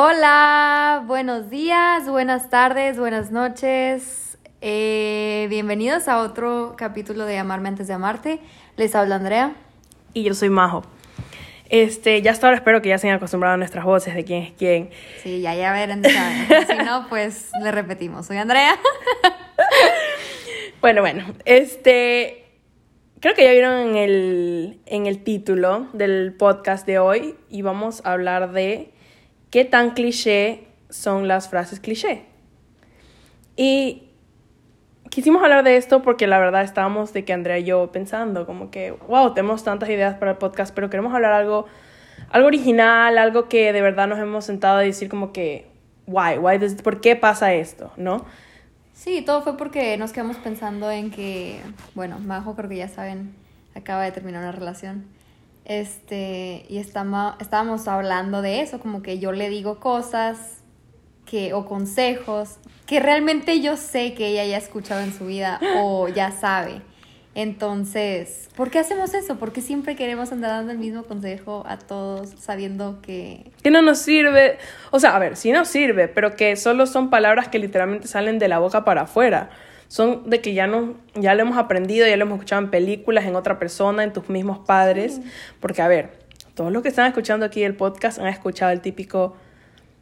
Hola, 0.00 1.02
buenos 1.08 1.50
días, 1.50 2.08
buenas 2.08 2.50
tardes, 2.50 3.00
buenas 3.00 3.32
noches. 3.32 4.38
Eh, 4.60 5.48
bienvenidos 5.50 6.06
a 6.06 6.22
otro 6.22 6.76
capítulo 6.78 7.24
de 7.24 7.36
Amarme 7.36 7.68
antes 7.68 7.88
de 7.88 7.94
amarte. 7.94 8.38
Les 8.76 8.94
habla 8.94 9.16
Andrea. 9.16 9.56
Y 10.14 10.22
yo 10.22 10.34
soy 10.34 10.50
Majo. 10.50 10.84
Este, 11.68 12.22
ya 12.22 12.30
hasta 12.30 12.46
ahora 12.46 12.58
espero 12.58 12.80
que 12.80 12.90
ya 12.90 12.98
se 12.98 13.08
hayan 13.08 13.16
acostumbrado 13.16 13.54
a 13.54 13.56
nuestras 13.56 13.84
voces 13.84 14.14
de 14.14 14.24
quién 14.24 14.44
es 14.44 14.52
quién. 14.52 14.90
Sí, 15.20 15.40
ya 15.40 15.56
ya 15.56 15.72
verán. 15.72 16.04
Si 16.04 16.76
no, 16.76 17.08
pues 17.08 17.50
le 17.60 17.72
repetimos. 17.72 18.24
Soy 18.24 18.36
Andrea. 18.36 18.78
Bueno, 20.80 21.00
bueno, 21.00 21.24
este, 21.44 22.44
creo 23.18 23.34
que 23.34 23.42
ya 23.42 23.50
vieron 23.50 23.88
en 23.88 23.96
el, 23.96 24.80
en 24.86 25.06
el 25.06 25.24
título 25.24 25.88
del 25.92 26.36
podcast 26.38 26.86
de 26.86 27.00
hoy 27.00 27.34
y 27.50 27.62
vamos 27.62 28.00
a 28.04 28.12
hablar 28.12 28.52
de 28.52 28.92
qué 29.50 29.64
tan 29.64 29.90
cliché 29.90 30.66
son 30.90 31.28
las 31.28 31.48
frases 31.48 31.80
cliché. 31.80 32.24
Y 33.56 34.08
quisimos 35.10 35.42
hablar 35.42 35.64
de 35.64 35.76
esto 35.76 36.02
porque 36.02 36.26
la 36.26 36.38
verdad 36.38 36.62
estábamos 36.62 37.12
de 37.12 37.24
que 37.24 37.32
Andrea 37.32 37.58
y 37.58 37.64
yo 37.64 37.90
pensando 37.92 38.46
como 38.46 38.70
que, 38.70 38.92
wow, 39.08 39.34
tenemos 39.34 39.64
tantas 39.64 39.88
ideas 39.88 40.14
para 40.16 40.32
el 40.32 40.36
podcast, 40.38 40.74
pero 40.74 40.90
queremos 40.90 41.14
hablar 41.14 41.32
algo, 41.32 41.66
algo 42.30 42.46
original, 42.46 43.18
algo 43.18 43.48
que 43.48 43.72
de 43.72 43.82
verdad 43.82 44.06
nos 44.06 44.18
hemos 44.18 44.44
sentado 44.44 44.78
a 44.78 44.82
decir 44.82 45.08
como 45.08 45.32
que, 45.32 45.66
why, 46.06 46.38
why, 46.38 46.58
¿por 46.82 47.00
qué 47.00 47.16
pasa 47.16 47.52
esto? 47.54 47.92
¿No? 47.96 48.24
Sí, 48.92 49.22
todo 49.22 49.42
fue 49.42 49.56
porque 49.56 49.96
nos 49.96 50.12
quedamos 50.12 50.36
pensando 50.38 50.90
en 50.90 51.10
que, 51.10 51.60
bueno, 51.94 52.18
Majo 52.18 52.56
creo 52.56 52.68
que 52.68 52.76
ya 52.76 52.88
saben, 52.88 53.34
acaba 53.74 54.02
de 54.02 54.12
terminar 54.12 54.42
una 54.42 54.52
relación. 54.52 55.04
Este, 55.68 56.64
y 56.68 56.78
estamos, 56.78 57.34
estábamos 57.40 57.86
hablando 57.88 58.42
de 58.42 58.62
eso, 58.62 58.80
como 58.80 59.02
que 59.02 59.18
yo 59.18 59.32
le 59.32 59.50
digo 59.50 59.78
cosas 59.78 60.64
que, 61.26 61.52
o 61.52 61.66
consejos 61.66 62.56
que 62.86 63.00
realmente 63.00 63.60
yo 63.60 63.76
sé 63.76 64.14
que 64.14 64.28
ella 64.28 64.46
ya 64.46 64.56
ha 64.56 64.58
escuchado 64.58 65.02
en 65.02 65.12
su 65.12 65.26
vida 65.26 65.60
o 65.76 66.08
ya 66.14 66.32
sabe. 66.32 66.80
Entonces, 67.34 68.48
¿por 68.56 68.70
qué 68.70 68.78
hacemos 68.80 69.14
eso? 69.14 69.36
Porque 69.36 69.60
siempre 69.60 69.94
queremos 69.94 70.32
andar 70.32 70.50
dando 70.50 70.72
el 70.72 70.78
mismo 70.78 71.04
consejo 71.04 71.62
a 71.68 71.78
todos, 71.78 72.30
sabiendo 72.40 73.00
que 73.02 73.52
Que 73.62 73.70
no 73.70 73.82
nos 73.82 73.98
sirve, 73.98 74.58
o 74.90 74.98
sea, 74.98 75.14
a 75.14 75.18
ver, 75.18 75.36
sí 75.36 75.52
nos 75.52 75.68
sirve, 75.68 76.08
pero 76.08 76.34
que 76.34 76.56
solo 76.56 76.86
son 76.86 77.10
palabras 77.10 77.48
que 77.48 77.58
literalmente 77.58 78.08
salen 78.08 78.38
de 78.38 78.48
la 78.48 78.58
boca 78.58 78.84
para 78.84 79.02
afuera. 79.02 79.50
Son 79.88 80.28
de 80.28 80.40
que 80.42 80.52
ya 80.52 80.66
no, 80.66 80.94
ya 81.14 81.34
lo 81.34 81.42
hemos 81.42 81.56
aprendido, 81.56 82.06
ya 82.06 82.16
lo 82.16 82.24
hemos 82.24 82.36
escuchado 82.36 82.62
en 82.62 82.70
películas, 82.70 83.24
en 83.24 83.36
otra 83.36 83.58
persona, 83.58 84.04
en 84.04 84.12
tus 84.12 84.28
mismos 84.28 84.58
padres. 84.58 85.20
Porque, 85.60 85.80
a 85.80 85.88
ver, 85.88 86.10
todos 86.54 86.70
los 86.70 86.82
que 86.82 86.90
están 86.90 87.06
escuchando 87.06 87.46
aquí 87.46 87.62
el 87.62 87.74
podcast 87.74 88.18
han 88.18 88.26
escuchado 88.26 88.70
el 88.70 88.82
típico, 88.82 89.34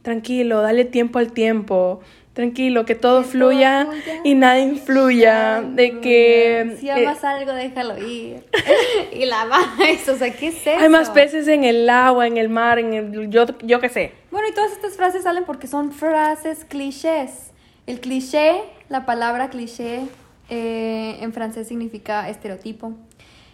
tranquilo, 0.02 0.60
dale 0.60 0.84
tiempo 0.84 1.20
al 1.20 1.32
tiempo, 1.32 2.00
tranquilo, 2.32 2.84
que 2.84 2.94
todo, 2.94 3.22
Que 3.22 3.28
fluya, 3.28 3.88
y 4.24 4.34
nada 4.34 4.58
influya, 4.58 5.62
de 5.62 6.00
que... 6.00 6.76
si 6.80 6.88
eh, 6.88 6.92
amas 6.92 7.24
algo, 7.24 7.52
déjalo 7.52 7.96
ir. 7.98 8.44
y 9.12 9.24
la 9.24 9.44
más, 9.46 10.08
o 10.08 10.16
sea, 10.16 10.32
¿qué 10.32 10.48
es 10.48 10.66
eso? 10.66 10.78
hay 10.78 10.88
más 10.88 11.10
peces 11.10 11.46
en 11.48 11.64
el 11.64 11.88
agua, 11.88 12.26
en 12.26 12.36
el 12.36 12.48
mar, 12.48 12.78
en 12.78 12.92
el... 12.92 13.30
Yo, 13.30 13.46
yo 13.62 13.80
qué 13.80 13.88
sé. 13.88 14.12
Bueno, 14.30 14.48
y 14.48 14.52
todas 14.52 14.72
estas 14.72 14.96
frases 14.96 15.22
salen 15.22 15.44
porque 15.44 15.66
son 15.66 15.92
frases 15.92 16.64
clichés. 16.64 17.52
El 17.86 18.00
cliché, 18.00 18.62
la 18.88 19.06
palabra 19.06 19.48
cliché 19.48 20.08
eh, 20.48 21.18
en 21.20 21.32
francés 21.32 21.68
significa 21.68 22.28
estereotipo. 22.28 22.92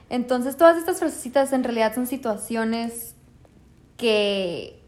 Entonces, 0.08 0.56
todas 0.56 0.76
estas 0.76 0.98
frasecitas 0.98 1.52
en 1.52 1.64
realidad 1.64 1.94
son 1.94 2.06
situaciones 2.06 3.14
que 3.96 4.82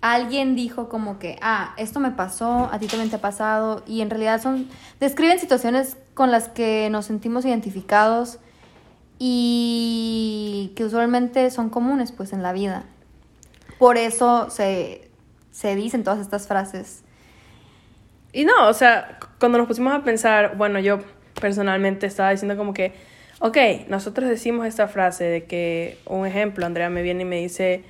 alguien 0.00 0.54
dijo 0.54 0.88
como 0.88 1.18
que, 1.18 1.38
ah, 1.40 1.74
esto 1.76 2.00
me 2.00 2.10
pasó, 2.10 2.68
a 2.72 2.78
ti 2.78 2.86
también 2.86 3.10
te 3.10 3.16
ha 3.16 3.20
pasado, 3.20 3.82
y 3.86 4.00
en 4.00 4.10
realidad 4.10 4.40
son, 4.40 4.68
describen 5.00 5.40
situaciones 5.40 5.96
con 6.14 6.30
las 6.30 6.48
que 6.48 6.88
nos 6.90 7.06
sentimos 7.06 7.44
identificados 7.44 8.38
y 9.18 10.72
que 10.76 10.84
usualmente 10.84 11.50
son 11.50 11.70
comunes 11.70 12.12
pues 12.12 12.32
en 12.32 12.42
la 12.42 12.52
vida. 12.52 12.84
Por 13.78 13.96
eso 13.96 14.50
se, 14.50 15.10
se 15.50 15.74
dicen 15.74 16.04
todas 16.04 16.20
estas 16.20 16.46
frases. 16.46 17.02
Y 18.36 18.44
no, 18.44 18.68
o 18.68 18.74
sea, 18.74 19.18
cuando 19.40 19.56
nos 19.56 19.66
pusimos 19.66 19.94
a 19.94 20.04
pensar, 20.04 20.58
bueno, 20.58 20.78
yo 20.78 20.98
personalmente 21.40 22.04
estaba 22.04 22.32
diciendo 22.32 22.54
como 22.54 22.74
que, 22.74 22.92
ok, 23.38 23.56
nosotros 23.88 24.28
decimos 24.28 24.66
esta 24.66 24.88
frase 24.88 25.24
de 25.24 25.44
que, 25.44 25.96
un 26.04 26.26
ejemplo, 26.26 26.66
Andrea 26.66 26.90
me 26.90 27.00
viene 27.00 27.22
y 27.22 27.24
me 27.24 27.40
dice, 27.40 27.82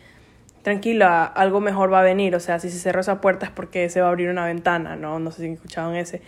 tranquila, 0.62 1.24
algo 1.24 1.60
mejor 1.60 1.92
va 1.92 1.98
a 1.98 2.04
venir, 2.04 2.36
o 2.36 2.38
sea, 2.38 2.60
si 2.60 2.70
se 2.70 2.78
cerró 2.78 3.00
esa 3.00 3.20
puerta 3.20 3.46
es 3.46 3.50
porque 3.50 3.88
se 3.88 4.00
va 4.00 4.06
a 4.06 4.10
abrir 4.10 4.28
una 4.28 4.46
ventana, 4.46 4.94
¿no? 4.94 5.18
No 5.18 5.32
sé 5.32 5.42
si 5.42 5.48
escucharon 5.48 5.96
ese. 5.96 6.22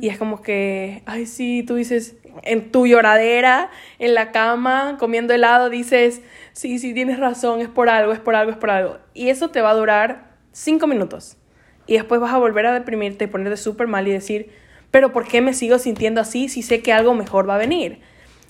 Y 0.00 0.08
es 0.08 0.18
como 0.18 0.40
que, 0.40 1.02
ay, 1.04 1.26
sí, 1.26 1.64
tú 1.66 1.74
dices, 1.74 2.14
en 2.44 2.70
tu 2.70 2.86
lloradera, 2.86 3.70
en 3.98 4.14
la 4.14 4.30
cama, 4.30 4.98
comiendo 5.00 5.34
helado, 5.34 5.68
dices, 5.68 6.22
sí, 6.52 6.78
sí, 6.78 6.94
tienes 6.94 7.18
razón, 7.18 7.60
es 7.60 7.68
por 7.68 7.88
algo, 7.88 8.12
es 8.12 8.20
por 8.20 8.36
algo, 8.36 8.52
es 8.52 8.56
por 8.56 8.70
algo. 8.70 8.98
Y 9.14 9.30
eso 9.30 9.50
te 9.50 9.62
va 9.62 9.70
a 9.70 9.74
durar 9.74 10.30
cinco 10.52 10.86
minutos. 10.86 11.38
Y 11.86 11.94
después 11.94 12.20
vas 12.20 12.32
a 12.32 12.38
volver 12.38 12.66
a 12.66 12.72
deprimirte 12.72 13.24
y 13.24 13.28
ponerte 13.28 13.56
súper 13.56 13.86
mal 13.86 14.06
y 14.08 14.12
decir, 14.12 14.50
pero 14.90 15.12
¿por 15.12 15.26
qué 15.26 15.40
me 15.40 15.54
sigo 15.54 15.78
sintiendo 15.78 16.20
así 16.20 16.48
si 16.48 16.62
sé 16.62 16.80
que 16.80 16.92
algo 16.92 17.14
mejor 17.14 17.48
va 17.48 17.56
a 17.56 17.58
venir? 17.58 18.00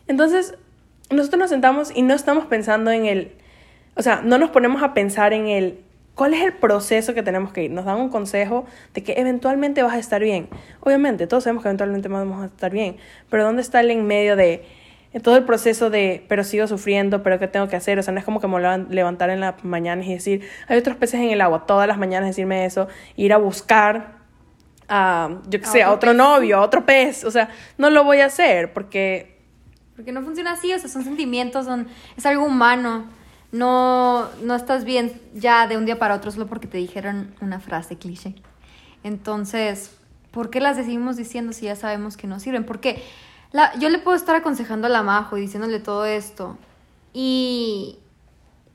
Entonces, 0.06 0.56
nosotros 1.10 1.38
nos 1.38 1.50
sentamos 1.50 1.92
y 1.94 2.02
no 2.02 2.14
estamos 2.14 2.46
pensando 2.46 2.90
en 2.90 3.06
el, 3.06 3.32
o 3.96 4.02
sea, 4.02 4.20
no 4.22 4.38
nos 4.38 4.50
ponemos 4.50 4.82
a 4.82 4.94
pensar 4.94 5.32
en 5.32 5.46
el, 5.48 5.80
¿cuál 6.14 6.34
es 6.34 6.42
el 6.42 6.52
proceso 6.52 7.14
que 7.14 7.22
tenemos 7.22 7.52
que 7.52 7.64
ir? 7.64 7.70
Nos 7.70 7.84
dan 7.84 7.98
un 7.98 8.08
consejo 8.08 8.66
de 8.92 9.02
que 9.02 9.14
eventualmente 9.14 9.82
vas 9.82 9.94
a 9.94 9.98
estar 9.98 10.22
bien. 10.22 10.48
Obviamente, 10.80 11.26
todos 11.26 11.44
sabemos 11.44 11.62
que 11.62 11.68
eventualmente 11.68 12.08
vamos 12.08 12.42
a 12.42 12.46
estar 12.46 12.70
bien, 12.70 12.96
pero 13.30 13.44
¿dónde 13.44 13.62
está 13.62 13.80
el 13.80 13.90
en 13.90 14.06
medio 14.06 14.36
de 14.36 14.64
todo 15.22 15.36
el 15.36 15.44
proceso 15.44 15.90
de, 15.90 16.24
pero 16.28 16.42
sigo 16.42 16.66
sufriendo, 16.66 17.22
pero 17.22 17.38
¿qué 17.38 17.46
tengo 17.46 17.68
que 17.68 17.76
hacer? 17.76 17.98
O 17.98 18.02
sea, 18.02 18.12
no 18.12 18.18
es 18.18 18.24
como 18.24 18.40
que 18.40 18.48
me 18.48 18.78
levantar 18.90 19.30
en 19.30 19.40
las 19.40 19.62
mañanas 19.64 20.06
y 20.06 20.14
decir, 20.14 20.48
hay 20.66 20.78
otros 20.78 20.96
peces 20.96 21.20
en 21.20 21.30
el 21.30 21.40
agua, 21.40 21.66
todas 21.66 21.86
las 21.86 21.98
mañanas 21.98 22.30
decirme 22.30 22.64
eso, 22.64 22.88
ir 23.16 23.32
a 23.32 23.36
buscar 23.36 24.18
a, 24.88 25.40
yo 25.48 25.60
qué 25.60 25.66
sé, 25.66 25.82
a 25.82 25.92
otro 25.92 26.10
pez. 26.10 26.18
novio, 26.18 26.58
a 26.58 26.60
otro 26.62 26.84
pez. 26.84 27.24
O 27.24 27.30
sea, 27.30 27.48
no 27.78 27.90
lo 27.90 28.04
voy 28.04 28.20
a 28.20 28.26
hacer 28.26 28.72
porque 28.72 29.38
Porque 29.96 30.12
no 30.12 30.22
funciona 30.22 30.52
así, 30.52 30.72
o 30.72 30.78
sea, 30.78 30.90
son 30.90 31.04
sentimientos, 31.04 31.66
son, 31.66 31.86
es 32.16 32.26
algo 32.26 32.44
humano. 32.44 33.06
No, 33.52 34.28
no 34.42 34.56
estás 34.56 34.84
bien 34.84 35.20
ya 35.32 35.68
de 35.68 35.76
un 35.76 35.86
día 35.86 35.96
para 35.96 36.16
otro 36.16 36.32
solo 36.32 36.48
porque 36.48 36.66
te 36.66 36.76
dijeron 36.78 37.32
una 37.40 37.60
frase 37.60 37.96
cliché. 37.96 38.34
Entonces, 39.04 39.96
¿por 40.32 40.50
qué 40.50 40.58
las 40.58 40.76
seguimos 40.76 41.16
diciendo 41.16 41.52
si 41.52 41.66
ya 41.66 41.76
sabemos 41.76 42.16
que 42.16 42.26
no 42.26 42.40
sirven? 42.40 42.64
Porque 42.64 43.00
yo 43.78 43.88
le 43.88 43.98
puedo 43.98 44.16
estar 44.16 44.34
aconsejando 44.34 44.86
a 44.86 44.90
la 44.90 45.02
Majo 45.02 45.36
y 45.36 45.42
diciéndole 45.42 45.80
todo 45.80 46.04
esto. 46.04 46.58
Y, 47.12 47.98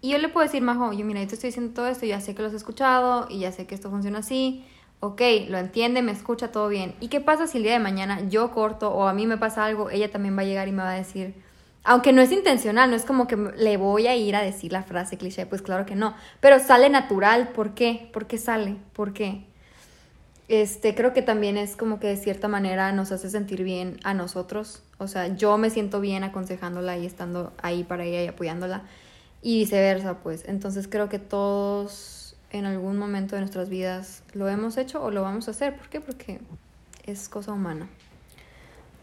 y 0.01 0.11
yo 0.11 0.17
le 0.17 0.29
puedo 0.29 0.45
decir, 0.45 0.61
Majo, 0.61 0.93
yo 0.93 1.05
mira, 1.05 1.21
yo 1.21 1.27
te 1.27 1.35
estoy 1.35 1.49
diciendo 1.49 1.73
todo 1.73 1.87
esto, 1.87 2.05
ya 2.05 2.21
sé 2.21 2.35
que 2.35 2.41
lo 2.41 2.47
has 2.47 2.53
escuchado 2.53 3.27
y 3.29 3.39
ya 3.39 3.51
sé 3.51 3.67
que 3.67 3.75
esto 3.75 3.89
funciona 3.89 4.19
así. 4.19 4.65
Ok, 5.01 5.21
lo 5.47 5.57
entiende, 5.57 6.01
me 6.01 6.11
escucha, 6.11 6.51
todo 6.51 6.67
bien. 6.67 6.95
¿Y 6.99 7.07
qué 7.07 7.21
pasa 7.21 7.47
si 7.47 7.57
el 7.57 7.63
día 7.63 7.73
de 7.73 7.79
mañana 7.79 8.21
yo 8.29 8.51
corto 8.51 8.91
o 8.91 9.07
a 9.07 9.13
mí 9.13 9.27
me 9.27 9.37
pasa 9.37 9.65
algo? 9.65 9.89
Ella 9.89 10.11
también 10.11 10.37
va 10.37 10.41
a 10.41 10.45
llegar 10.45 10.67
y 10.67 10.71
me 10.71 10.83
va 10.83 10.91
a 10.91 10.95
decir, 10.95 11.35
aunque 11.83 12.13
no 12.13 12.21
es 12.21 12.31
intencional, 12.31 12.89
no 12.89 12.95
es 12.95 13.05
como 13.05 13.27
que 13.27 13.35
le 13.35 13.77
voy 13.77 14.07
a 14.07 14.15
ir 14.15 14.35
a 14.35 14.41
decir 14.41 14.71
la 14.71 14.83
frase 14.83 15.17
cliché, 15.17 15.45
pues 15.45 15.61
claro 15.61 15.85
que 15.85 15.95
no. 15.95 16.15
Pero 16.39 16.59
sale 16.59 16.89
natural, 16.89 17.49
¿por 17.49 17.73
qué? 17.73 18.09
¿Por 18.13 18.27
qué 18.27 18.37
sale? 18.37 18.77
¿Por 18.93 19.13
qué? 19.13 19.48
Este, 20.49 20.95
creo 20.95 21.13
que 21.13 21.21
también 21.21 21.57
es 21.57 21.75
como 21.75 21.99
que 21.99 22.07
de 22.07 22.17
cierta 22.17 22.47
manera 22.47 22.91
nos 22.91 23.11
hace 23.11 23.29
sentir 23.29 23.63
bien 23.63 23.99
a 24.03 24.15
nosotros. 24.15 24.81
O 24.97 25.07
sea, 25.07 25.27
yo 25.27 25.59
me 25.59 25.69
siento 25.69 26.01
bien 26.01 26.23
aconsejándola 26.23 26.97
y 26.97 27.05
estando 27.05 27.53
ahí 27.61 27.83
para 27.83 28.03
ella 28.03 28.23
y 28.23 28.27
apoyándola. 28.27 28.81
Y 29.43 29.59
viceversa, 29.59 30.17
pues. 30.17 30.43
Entonces 30.47 30.87
creo 30.87 31.07
que 31.07 31.19
todos 31.19 32.35
en 32.49 32.65
algún 32.65 32.97
momento 32.97 33.35
de 33.35 33.41
nuestras 33.41 33.69
vidas 33.69 34.23
lo 34.33 34.49
hemos 34.49 34.77
hecho 34.77 35.03
o 35.03 35.11
lo 35.11 35.21
vamos 35.21 35.47
a 35.47 35.51
hacer. 35.51 35.77
¿Por 35.77 35.87
qué? 35.87 36.01
Porque 36.01 36.39
es 37.05 37.29
cosa 37.29 37.53
humana. 37.53 37.87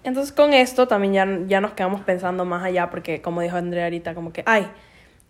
Entonces 0.02 0.32
con 0.32 0.52
esto 0.52 0.88
también 0.88 1.12
ya, 1.12 1.46
ya 1.46 1.60
nos 1.60 1.74
quedamos 1.74 2.00
pensando 2.00 2.44
más 2.44 2.64
allá 2.64 2.90
porque 2.90 3.22
como 3.22 3.40
dijo 3.40 3.56
Andrea 3.56 3.84
ahorita, 3.84 4.16
como 4.16 4.32
que, 4.32 4.42
ay, 4.46 4.68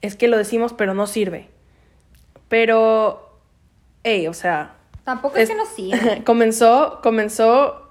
es 0.01 0.17
que 0.17 0.29
lo 0.29 0.39
decimos 0.39 0.73
pero 0.73 0.95
no 0.95 1.07
sirve. 1.07 1.51
Pero, 2.49 3.39
hey, 4.03 4.29
o 4.29 4.35
sea, 4.35 4.76
Tampoco 5.07 5.37
es, 5.37 5.45
Es- 5.45 5.49
que 5.49 5.55
no 5.57 5.65
sirve. 5.65 6.23
comenzó, 6.25 7.01
comenzó, 7.03 7.83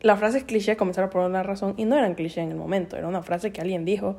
las 0.00 0.18
frases 0.18 0.44
cliché 0.44 0.76
comenzaron 0.78 1.10
por 1.10 1.20
una 1.28 1.42
razón 1.42 1.74
y 1.76 1.84
no 1.84 1.96
eran 1.98 2.14
cliché 2.14 2.40
en 2.40 2.50
el 2.50 2.56
momento, 2.56 2.96
era 2.96 3.06
una 3.06 3.22
frase 3.22 3.52
que 3.52 3.60
alguien 3.60 3.84
dijo 3.84 4.16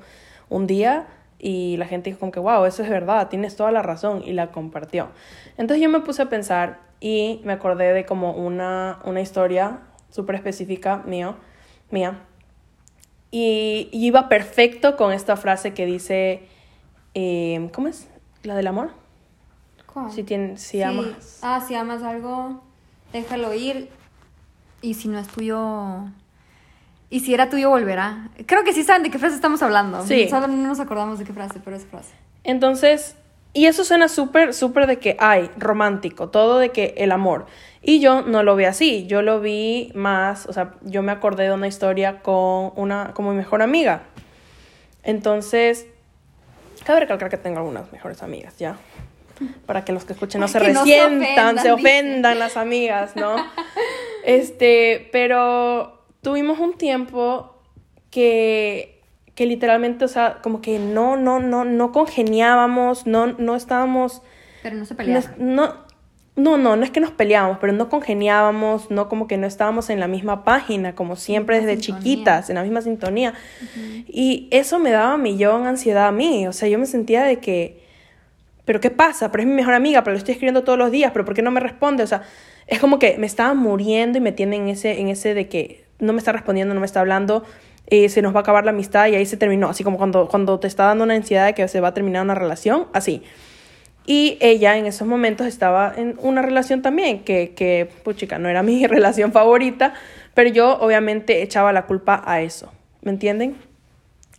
un 0.49 0.67
día 0.67 1.07
y 1.39 1.77
la 1.77 1.85
gente 1.87 2.09
dijo 2.11 2.19
como 2.19 2.31
que, 2.31 2.39
wow, 2.39 2.65
eso 2.65 2.83
es 2.83 2.89
verdad, 2.89 3.29
tienes 3.29 3.55
toda 3.55 3.71
la 3.71 3.81
razón 3.81 4.21
y 4.23 4.33
la 4.33 4.51
compartió. 4.51 5.09
Entonces 5.57 5.81
yo 5.81 5.89
me 5.89 6.01
puse 6.01 6.21
a 6.21 6.29
pensar 6.29 6.79
y 6.99 7.41
me 7.43 7.53
acordé 7.53 7.93
de 7.93 8.05
como 8.05 8.31
una, 8.33 8.99
una 9.05 9.21
historia 9.21 9.79
súper 10.09 10.35
específica 10.35 10.97
mío, 11.05 11.35
mía 11.91 12.19
y, 13.31 13.89
y 13.91 14.05
iba 14.05 14.29
perfecto 14.29 14.95
con 14.97 15.11
esta 15.11 15.35
frase 15.37 15.73
que 15.73 15.85
dice, 15.85 16.43
eh, 17.13 17.69
¿cómo 17.73 17.87
es? 17.89 18.07
¿La 18.43 18.55
del 18.55 18.67
amor? 18.67 18.91
¿Cómo? 19.95 20.11
Si, 20.11 20.23
tien- 20.23 20.57
si 20.57 20.77
Sí. 20.77 20.83
amas. 20.83 21.39
Ah, 21.41 21.63
si 21.65 21.73
amas 21.73 22.03
algo, 22.03 22.61
déjalo 23.13 23.53
ir. 23.53 23.89
Y 24.81 24.93
si 24.93 25.07
no 25.07 25.17
es 25.17 25.27
tuyo. 25.29 26.01
Y 27.09 27.21
si 27.21 27.33
era 27.33 27.49
tuyo, 27.49 27.69
volverá. 27.69 28.27
Creo 28.45 28.63
que 28.65 28.73
sí 28.73 28.83
saben 28.83 29.03
de 29.03 29.09
qué 29.09 29.17
frase 29.17 29.35
estamos 29.35 29.63
hablando. 29.63 30.05
Sí. 30.05 30.27
Solo 30.29 30.47
no 30.47 30.57
nos 30.57 30.81
acordamos 30.81 31.17
de 31.17 31.23
qué 31.23 31.31
frase, 31.31 31.61
pero 31.63 31.77
es 31.77 31.85
frase. 31.85 32.13
Entonces, 32.43 33.15
y 33.53 33.67
eso 33.67 33.85
suena 33.85 34.09
súper, 34.09 34.53
súper 34.53 34.85
de 34.85 34.99
que 34.99 35.15
hay 35.17 35.49
romántico, 35.57 36.27
todo 36.27 36.59
de 36.59 36.71
que 36.71 36.93
el 36.97 37.13
amor. 37.13 37.45
Y 37.81 38.01
yo 38.01 38.21
no 38.21 38.43
lo 38.43 38.57
vi 38.57 38.65
así, 38.65 39.07
yo 39.07 39.21
lo 39.21 39.39
vi 39.39 39.93
más, 39.95 40.45
o 40.47 40.51
sea, 40.51 40.73
yo 40.81 41.03
me 41.03 41.13
acordé 41.13 41.43
de 41.45 41.53
una 41.53 41.67
historia 41.67 42.21
con 42.21 42.73
una, 42.75 43.13
como 43.13 43.31
mi 43.31 43.37
mejor 43.37 43.61
amiga. 43.61 44.01
Entonces, 45.03 45.87
cabe 46.83 46.99
recalcar 47.01 47.29
que 47.29 47.37
tengo 47.37 47.59
algunas 47.59 47.91
mejores 47.93 48.21
amigas, 48.23 48.57
¿ya? 48.57 48.75
Para 49.65 49.83
que 49.83 49.91
los 49.91 50.05
que 50.05 50.13
escuchen 50.13 50.41
no 50.41 50.47
se 50.47 50.59
Que 50.59 50.73
no 50.73 50.85
se 50.85 51.07
resientan, 51.07 51.59
se 51.59 51.71
ofendan, 51.71 52.39
las 52.39 52.57
amigas, 52.57 53.15
¿no? 53.15 53.35
Este, 54.25 55.07
pero 55.11 56.03
tuvimos 56.21 56.57
un 56.57 56.75
tiempo 56.77 57.55
que, 58.09 59.03
que 59.35 59.45
literalmente, 59.45 60.03
o 60.03 60.07
sea, 60.07 60.39
como 60.41 60.61
que 60.61 60.79
no, 60.79 61.15
no, 61.15 61.39
no, 61.39 61.63
no 61.63 61.91
congeniábamos, 61.91 63.05
no, 63.05 63.27
no 63.27 63.55
estábamos, 63.55 64.23
Pero 64.63 64.77
no 64.77 64.85
se 64.85 64.95
peleaban. 64.95 65.35
no, 65.37 65.85
no, 66.35 66.57
no, 66.57 66.75
no 66.75 66.83
es 66.83 66.91
que 66.91 66.99
nos 66.99 67.11
peleábamos, 67.11 67.59
pero 67.61 67.71
no 67.71 67.87
congeniábamos, 67.87 68.91
no 68.91 69.07
como 69.07 69.27
que 69.27 69.37
no 69.37 69.47
estábamos 69.47 69.89
en 69.89 69.99
la 69.99 70.07
misma 70.07 70.43
página, 70.43 70.95
como 70.95 71.15
siempre 71.15 71.61
desde 71.61 71.81
sintonía. 71.81 72.01
chiquitas, 72.01 72.49
en 72.49 72.55
la 72.55 72.63
misma 72.63 72.81
sintonía. 72.81 73.33
Y 74.07 74.47
eso 74.51 74.79
me 74.79 74.91
daba 74.91 75.17
millón 75.17 75.65
ansiedad 75.65 76.07
a 76.07 76.11
mí, 76.11 76.47
o 76.47 76.51
sea, 76.51 76.67
yo 76.67 76.77
me 76.77 76.87
sentía 76.87 77.23
de 77.23 77.39
que, 77.39 77.84
pero 78.65 78.79
¿qué 78.79 78.89
pasa? 78.89 79.31
Pero 79.31 79.43
es 79.43 79.47
mi 79.47 79.55
mejor 79.55 79.73
amiga, 79.75 80.03
pero 80.03 80.13
le 80.13 80.17
estoy 80.17 80.33
escribiendo 80.33 80.63
todos 80.63 80.77
los 80.77 80.91
días, 80.91 81.11
pero 81.13 81.23
¿por 81.23 81.35
qué 81.35 81.41
no 81.41 81.51
me 81.51 81.59
responde? 81.59 82.03
O 82.03 82.07
sea, 82.07 82.23
es 82.67 82.79
como 82.79 82.99
que 82.99 83.17
me 83.17 83.27
estaba 83.27 83.53
muriendo 83.53 84.17
y 84.17 84.21
me 84.21 84.31
tiene 84.31 84.55
en 84.55 84.67
ese, 84.67 84.99
en 84.99 85.09
ese 85.09 85.33
de 85.33 85.47
que 85.47 85.85
no 85.99 86.13
me 86.13 86.19
está 86.19 86.31
respondiendo, 86.31 86.73
no 86.73 86.79
me 86.79 86.85
está 86.85 86.99
hablando, 86.99 87.43
eh, 87.87 88.09
se 88.09 88.21
nos 88.21 88.33
va 88.33 88.39
a 88.39 88.41
acabar 88.41 88.65
la 88.65 88.71
amistad 88.71 89.07
y 89.07 89.15
ahí 89.15 89.25
se 89.25 89.37
terminó, 89.37 89.69
así 89.69 89.83
como 89.83 89.97
cuando, 89.97 90.27
cuando 90.27 90.59
te 90.59 90.67
está 90.67 90.85
dando 90.85 91.03
una 91.03 91.13
ansiedad 91.13 91.45
de 91.45 91.53
que 91.53 91.67
se 91.67 91.79
va 91.79 91.89
a 91.89 91.93
terminar 91.93 92.23
una 92.23 92.35
relación, 92.35 92.87
así. 92.93 93.21
Y 94.07 94.37
ella 94.41 94.77
en 94.77 94.85
esos 94.85 95.07
momentos 95.07 95.47
estaba 95.47 95.93
en 95.95 96.15
una 96.19 96.41
relación 96.41 96.81
también, 96.81 97.23
que, 97.23 97.53
que 97.55 97.87
puchica, 98.03 98.39
no 98.39 98.49
era 98.49 98.63
mi 98.63 98.85
relación 98.87 99.31
favorita, 99.31 99.93
pero 100.33 100.49
yo 100.49 100.77
obviamente 100.79 101.43
echaba 101.43 101.71
la 101.71 101.85
culpa 101.85 102.23
a 102.25 102.41
eso, 102.41 102.71
¿me 103.01 103.11
entienden? 103.11 103.55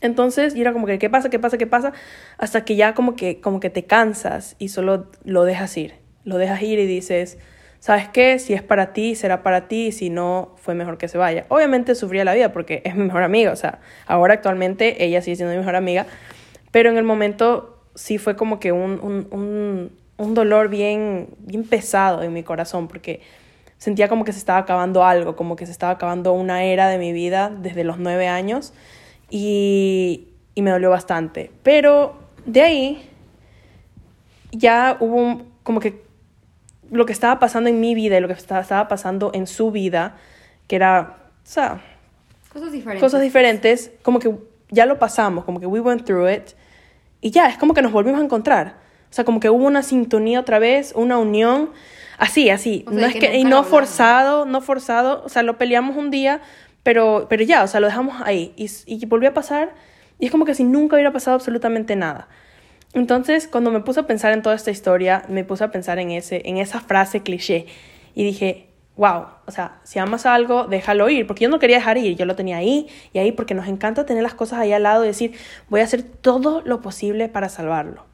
Entonces, 0.00 0.54
y 0.54 0.60
era 0.60 0.72
como 0.72 0.87
que, 0.87 0.98
¿qué 0.98 1.08
pasa? 1.08 1.31
¿Qué 1.31 1.38
pasa? 1.38 1.58
¿Qué 1.58 1.66
pasa? 1.66 1.93
Hasta 2.38 2.64
que 2.64 2.76
ya 2.76 2.94
como 2.94 3.16
que, 3.16 3.40
como 3.40 3.60
que 3.60 3.70
te 3.70 3.84
cansas 3.84 4.56
y 4.58 4.69
solo 4.69 5.10
lo 5.25 5.44
dejas 5.44 5.76
ir. 5.76 5.94
Lo 6.25 6.38
dejas 6.38 6.60
ir 6.62 6.78
y 6.78 6.87
dices, 6.87 7.38
¿sabes 7.78 8.08
qué? 8.08 8.38
Si 8.38 8.52
es 8.52 8.62
para 8.62 8.93
ti, 8.93 9.14
será 9.14 9.43
para 9.43 9.69
ti, 9.69 9.93
si 9.93 10.10
no, 10.10 10.54
fue 10.56 10.75
mejor 10.75 10.98
que 10.98 11.08
se 11.08 11.19
vaya. 11.19 11.46
Obviamente 11.48 11.94
sufría 11.94 12.25
la 12.25 12.34
vida 12.34 12.52
porque 12.52 12.82
es 12.84 12.94
mi 12.94 13.04
mejor 13.04 13.22
amiga, 13.22 13.52
o 13.52 13.56
sea, 13.56 13.81
ahora 14.06 14.34
actualmente 14.34 15.04
ella 15.04 15.22
sigue 15.22 15.37
siendo 15.37 15.52
mi 15.52 15.58
mejor 15.58 15.76
amiga, 15.76 16.06
pero 16.72 16.90
en 16.90 16.99
el 16.99 17.04
momento 17.04 17.81
sí 17.94 18.19
fue 18.19 18.37
como 18.37 18.60
que 18.60 18.72
un, 18.72 19.00
un, 19.00 19.28
un, 19.31 19.92
un 20.16 20.34
dolor 20.34 20.69
bien, 20.69 21.28
bien 21.38 21.64
pesado 21.64 22.22
en 22.22 22.32
mi 22.32 22.42
corazón 22.42 22.88
porque 22.88 23.20
sentía 23.78 24.08
como 24.08 24.25
que 24.25 24.32
se 24.32 24.38
estaba 24.38 24.58
acabando 24.58 25.04
algo, 25.04 25.37
como 25.37 25.56
que 25.56 25.64
se 25.66 25.72
estaba 25.72 25.92
acabando 25.92 26.32
una 26.32 26.64
era 26.64 26.88
de 26.88 26.99
mi 26.99 27.12
vida 27.12 27.50
desde 27.56 27.84
los 27.84 27.99
nueve 27.99 28.28
años 28.28 28.72
y, 29.31 30.28
y 30.55 30.62
me 30.62 30.70
dolió 30.70 30.90
bastante. 30.90 31.50
Pero 31.62 32.17
de 32.44 32.62
ahí 32.62 33.11
ya 34.52 34.96
hubo 35.00 35.17
un- 35.17 35.52
como 35.62 35.81
que 35.81 36.05
lo 36.90 37.05
que 37.06 37.12
estaba 37.12 37.38
pasando 37.38 37.69
en 37.69 37.81
mi 37.81 37.94
vida 37.94 38.17
y 38.17 38.20
lo 38.20 38.28
que 38.28 38.34
estaba, 38.34 38.88
pasando 38.88 39.31
en 39.34 39.46
su 39.46 39.70
vida, 39.73 40.17
que 40.69 40.76
era, 40.76 41.17
o 41.43 41.46
sea, 41.49 41.81
Cosas 42.52 42.73
diferentes. 42.73 43.00
cosas 43.02 43.20
diferentes, 43.20 43.90
como 44.02 44.19
que 44.19 44.32
ya 44.70 44.87
lo 44.87 44.99
pasamos, 44.99 45.44
como 45.44 45.61
que 45.61 45.67
we 45.67 45.81
went 45.81 46.05
through 46.05 46.28
it, 46.31 46.50
y 47.20 47.31
ya, 47.31 47.49
es 47.49 47.58
como 47.58 47.75
que 47.75 47.82
nos 47.82 47.93
volvimos 47.93 48.20
a 48.20 48.25
encontrar. 48.25 48.76
O 49.11 49.12
sea, 49.17 49.25
como 49.25 49.40
que 49.40 49.50
hubo 49.50 49.64
una 49.67 49.82
sintonía 49.82 50.40
otra 50.40 50.58
vez, 50.58 50.93
una 50.94 51.19
unión, 51.19 51.70
así, 52.19 52.50
así. 52.50 52.84
O 52.87 52.90
sea, 52.93 53.00
no 53.00 53.06
es 53.06 53.12
que 53.14 53.19
que, 53.20 53.37
y 53.38 53.44
no 53.44 53.64
forzado, 53.64 54.44
no 54.44 54.61
forzado, 54.61 55.23
o 55.25 55.28
sea, 55.28 55.43
lo 55.43 55.58
peleamos 55.58 55.96
un 55.96 56.11
día, 56.11 56.40
pero, 56.87 57.27
pero 57.29 57.43
ya, 57.43 57.65
o 57.65 57.67
sea, 57.67 57.81
lo 57.81 57.88
dejamos 57.88 58.23
ahí. 58.25 58.53
Y, 58.55 58.71
y 58.87 59.05
volvió 59.06 59.31
a 59.31 59.35
pasar, 59.35 59.75
y 60.21 60.27
es 60.27 60.31
como 60.31 60.44
que 60.44 60.55
si 60.55 60.62
nunca 60.62 60.94
hubiera 60.94 61.11
pasado 61.11 61.35
absolutamente 61.35 61.97
nada. 61.97 62.29
Entonces, 62.93 63.49
cuando 63.49 63.73
me 63.73 63.81
puse 63.81 63.99
a 63.99 64.06
pensar 64.06 64.33
en 64.33 64.41
toda 64.41 64.55
esta 64.55 64.71
historia, 64.71 65.25
me 65.29 65.43
puse 65.43 65.65
a 65.65 65.73
pensar 65.73 65.99
en, 65.99 66.12
ese, 66.12 66.43
en 66.44 66.59
esa 66.59 66.79
frase 66.79 67.25
cliché 67.25 67.67
y 68.15 68.23
dije, 68.23 68.69
wow, 68.97 69.25
o 69.47 69.50
sea, 69.50 69.81
si 69.83 69.99
amas 69.99 70.27
algo, 70.27 70.69
déjalo 70.69 71.09
ir, 71.11 71.27
porque 71.27 71.43
yo 71.43 71.49
no 71.49 71.59
quería 71.59 71.79
dejar 71.79 71.99
ir, 71.99 72.15
yo 72.15 72.25
lo 72.25 72.37
tenía 72.37 72.59
ahí 72.59 72.87
y 73.12 73.19
ahí 73.19 73.33
porque 73.33 73.55
nos 73.55 73.67
encanta 73.67 74.06
tener 74.06 74.23
las 74.23 74.35
cosas 74.35 74.61
ahí 74.61 74.73
al 74.73 74.85
lado 74.85 75.03
y 75.03 75.09
decir, 75.09 75.33
voy 75.69 75.81
a 75.81 75.83
hacer 75.83 76.05
todo 76.05 76.62
lo 76.65 76.83
posible 76.83 77.29
para 77.29 77.49
salvarlo. 77.49 78.05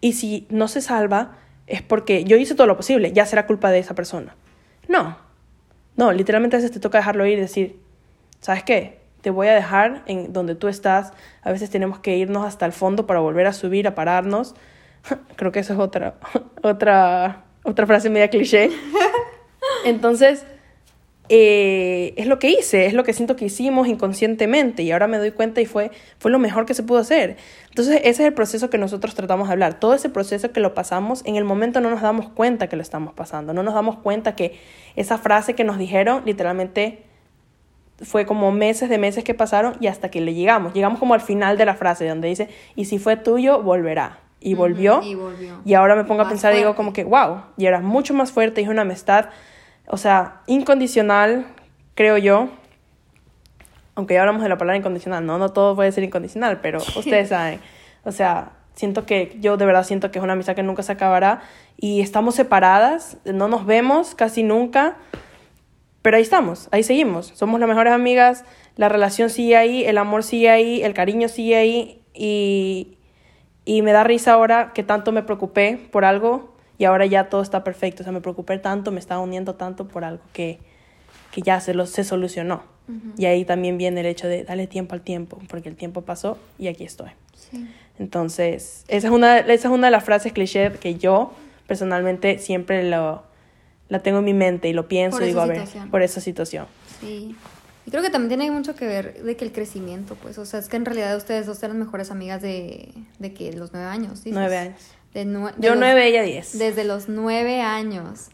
Y 0.00 0.14
si 0.14 0.48
no 0.50 0.66
se 0.66 0.80
salva, 0.80 1.36
es 1.68 1.80
porque 1.80 2.24
yo 2.24 2.36
hice 2.36 2.56
todo 2.56 2.66
lo 2.66 2.76
posible, 2.76 3.12
ya 3.12 3.24
será 3.24 3.46
culpa 3.46 3.70
de 3.70 3.78
esa 3.78 3.94
persona. 3.94 4.34
No, 4.88 5.16
no, 5.94 6.10
literalmente 6.10 6.56
a 6.56 6.58
veces 6.58 6.72
te 6.72 6.80
toca 6.80 6.98
dejarlo 6.98 7.24
ir 7.24 7.38
y 7.38 7.42
decir, 7.42 7.85
¿sabes 8.46 8.62
qué? 8.62 9.00
Te 9.22 9.30
voy 9.30 9.48
a 9.48 9.54
dejar 9.56 10.04
en 10.06 10.32
donde 10.32 10.54
tú 10.54 10.68
estás. 10.68 11.12
A 11.42 11.50
veces 11.50 11.68
tenemos 11.68 11.98
que 11.98 12.16
irnos 12.16 12.46
hasta 12.46 12.64
el 12.64 12.70
fondo 12.70 13.04
para 13.04 13.18
volver 13.18 13.48
a 13.48 13.52
subir, 13.52 13.88
a 13.88 13.96
pararnos. 13.96 14.54
Creo 15.36 15.50
que 15.50 15.58
eso 15.58 15.72
es 15.72 15.80
otra, 15.80 16.14
otra, 16.62 17.42
otra 17.64 17.86
frase 17.88 18.08
media 18.08 18.30
cliché. 18.30 18.70
Entonces, 19.84 20.46
eh, 21.28 22.14
es 22.16 22.28
lo 22.28 22.38
que 22.38 22.50
hice, 22.50 22.86
es 22.86 22.94
lo 22.94 23.02
que 23.02 23.12
siento 23.12 23.34
que 23.34 23.46
hicimos 23.46 23.88
inconscientemente 23.88 24.84
y 24.84 24.92
ahora 24.92 25.08
me 25.08 25.18
doy 25.18 25.32
cuenta 25.32 25.60
y 25.60 25.66
fue, 25.66 25.90
fue 26.20 26.30
lo 26.30 26.38
mejor 26.38 26.64
que 26.64 26.74
se 26.74 26.84
pudo 26.84 27.00
hacer. 27.00 27.38
Entonces, 27.70 27.96
ese 28.04 28.10
es 28.10 28.20
el 28.20 28.32
proceso 28.32 28.70
que 28.70 28.78
nosotros 28.78 29.16
tratamos 29.16 29.48
de 29.48 29.54
hablar. 29.54 29.80
Todo 29.80 29.94
ese 29.94 30.08
proceso 30.08 30.52
que 30.52 30.60
lo 30.60 30.72
pasamos, 30.72 31.22
en 31.24 31.34
el 31.34 31.42
momento 31.42 31.80
no 31.80 31.90
nos 31.90 32.00
damos 32.00 32.28
cuenta 32.28 32.68
que 32.68 32.76
lo 32.76 32.82
estamos 32.82 33.12
pasando, 33.12 33.52
no 33.54 33.64
nos 33.64 33.74
damos 33.74 33.98
cuenta 33.98 34.36
que 34.36 34.56
esa 34.94 35.18
frase 35.18 35.54
que 35.54 35.64
nos 35.64 35.78
dijeron 35.78 36.22
literalmente 36.24 37.02
fue 38.02 38.26
como 38.26 38.52
meses 38.52 38.88
de 38.88 38.98
meses 38.98 39.24
que 39.24 39.34
pasaron 39.34 39.76
y 39.80 39.86
hasta 39.86 40.10
que 40.10 40.20
le 40.20 40.34
llegamos. 40.34 40.74
Llegamos 40.74 40.98
como 40.98 41.14
al 41.14 41.20
final 41.20 41.56
de 41.56 41.64
la 41.64 41.74
frase 41.74 42.06
donde 42.06 42.28
dice, 42.28 42.48
y 42.74 42.86
si 42.86 42.98
fue 42.98 43.16
tuyo, 43.16 43.62
volverá. 43.62 44.18
Y 44.40 44.54
volvió. 44.54 45.02
y 45.02 45.14
volvió. 45.14 45.60
Y 45.64 45.74
ahora 45.74 45.96
me 45.96 46.04
pongo 46.04 46.22
a 46.22 46.28
pensar 46.28 46.54
y 46.54 46.58
digo 46.58 46.76
como 46.76 46.92
que, 46.92 47.04
wow, 47.04 47.42
y 47.56 47.66
era 47.66 47.80
mucho 47.80 48.14
más 48.14 48.32
fuerte 48.32 48.60
y 48.60 48.64
es 48.64 48.70
una 48.70 48.82
amistad, 48.82 49.30
o 49.86 49.96
sea, 49.96 50.42
incondicional, 50.46 51.46
creo 51.94 52.18
yo. 52.18 52.48
Aunque 53.94 54.14
ya 54.14 54.20
hablamos 54.20 54.42
de 54.42 54.50
la 54.50 54.58
palabra 54.58 54.76
incondicional, 54.76 55.24
no, 55.24 55.38
no 55.38 55.48
todo 55.48 55.74
puede 55.74 55.90
ser 55.90 56.04
incondicional, 56.04 56.60
pero 56.60 56.78
ustedes 56.96 57.30
saben. 57.30 57.60
O 58.04 58.12
sea, 58.12 58.52
siento 58.74 59.06
que, 59.06 59.36
yo 59.40 59.56
de 59.56 59.64
verdad 59.64 59.84
siento 59.84 60.10
que 60.10 60.18
es 60.18 60.22
una 60.22 60.34
amistad 60.34 60.54
que 60.54 60.62
nunca 60.62 60.82
se 60.82 60.92
acabará 60.92 61.40
y 61.78 62.02
estamos 62.02 62.34
separadas, 62.34 63.16
no 63.24 63.48
nos 63.48 63.64
vemos 63.64 64.14
casi 64.14 64.42
nunca, 64.42 64.96
pero 66.06 66.18
ahí 66.18 66.22
estamos, 66.22 66.68
ahí 66.70 66.84
seguimos. 66.84 67.32
Somos 67.34 67.58
las 67.58 67.68
mejores 67.68 67.92
amigas, 67.92 68.44
la 68.76 68.88
relación 68.88 69.28
sigue 69.28 69.56
ahí, 69.56 69.84
el 69.84 69.98
amor 69.98 70.22
sigue 70.22 70.50
ahí, 70.50 70.80
el 70.84 70.94
cariño 70.94 71.26
sigue 71.26 71.56
ahí 71.56 72.00
y, 72.14 72.96
y 73.64 73.82
me 73.82 73.90
da 73.90 74.04
risa 74.04 74.34
ahora 74.34 74.70
que 74.72 74.84
tanto 74.84 75.10
me 75.10 75.24
preocupé 75.24 75.80
por 75.90 76.04
algo 76.04 76.54
y 76.78 76.84
ahora 76.84 77.06
ya 77.06 77.28
todo 77.28 77.42
está 77.42 77.64
perfecto. 77.64 78.02
O 78.02 78.04
sea, 78.04 78.12
me 78.12 78.20
preocupé 78.20 78.56
tanto, 78.58 78.92
me 78.92 79.00
estaba 79.00 79.20
uniendo 79.20 79.56
tanto 79.56 79.88
por 79.88 80.04
algo 80.04 80.22
que, 80.32 80.60
que 81.32 81.42
ya 81.42 81.58
se, 81.58 81.74
lo, 81.74 81.86
se 81.86 82.04
solucionó. 82.04 82.62
Y 83.18 83.24
ahí 83.24 83.44
también 83.44 83.76
viene 83.76 83.98
el 83.98 84.06
hecho 84.06 84.28
de 84.28 84.44
darle 84.44 84.68
tiempo 84.68 84.94
al 84.94 85.00
tiempo, 85.00 85.40
porque 85.48 85.68
el 85.68 85.74
tiempo 85.74 86.02
pasó 86.02 86.38
y 86.56 86.68
aquí 86.68 86.84
estoy. 86.84 87.10
Sí. 87.34 87.68
Entonces, 87.98 88.84
esa 88.86 89.08
es 89.08 89.12
una, 89.12 89.38
esa 89.40 89.52
es 89.52 89.74
una 89.74 89.88
de 89.88 89.90
las 89.90 90.04
frases 90.04 90.32
cliché 90.32 90.70
que 90.70 90.94
yo 90.94 91.32
personalmente 91.66 92.38
siempre 92.38 92.88
lo, 92.88 93.25
la 93.88 94.00
tengo 94.00 94.18
en 94.18 94.24
mi 94.24 94.34
mente 94.34 94.68
y 94.68 94.72
lo 94.72 94.88
pienso 94.88 95.22
y 95.22 95.26
digo, 95.26 95.40
esa 95.40 95.44
a 95.44 95.46
ver, 95.46 95.56
situación. 95.60 95.90
por 95.90 96.02
esa 96.02 96.20
situación. 96.20 96.66
Sí. 97.00 97.36
Y 97.86 97.90
creo 97.90 98.02
que 98.02 98.10
también 98.10 98.28
tiene 98.40 98.50
mucho 98.50 98.74
que 98.74 98.84
ver 98.86 99.22
de 99.22 99.36
que 99.36 99.44
el 99.44 99.52
crecimiento, 99.52 100.16
pues, 100.16 100.38
o 100.38 100.44
sea, 100.44 100.58
es 100.58 100.68
que 100.68 100.76
en 100.76 100.84
realidad 100.84 101.16
ustedes 101.16 101.46
dos 101.46 101.62
eran 101.62 101.78
mejores 101.78 102.10
amigas 102.10 102.42
de, 102.42 102.92
de 103.20 103.32
que 103.32 103.52
los 103.52 103.72
nueve 103.72 103.86
años. 103.88 104.24
dices? 104.24 104.32
Nueve 104.32 104.56
años. 104.56 104.80
De 105.14 105.24
nue- 105.24 105.54
de 105.54 105.66
Yo 105.66 105.70
los- 105.74 105.78
nueve, 105.80 106.06
ella 106.08 106.22
diez. 106.22 106.58
Desde 106.58 106.82
los 106.84 107.08
nueve 107.08 107.60
años. 107.62 108.26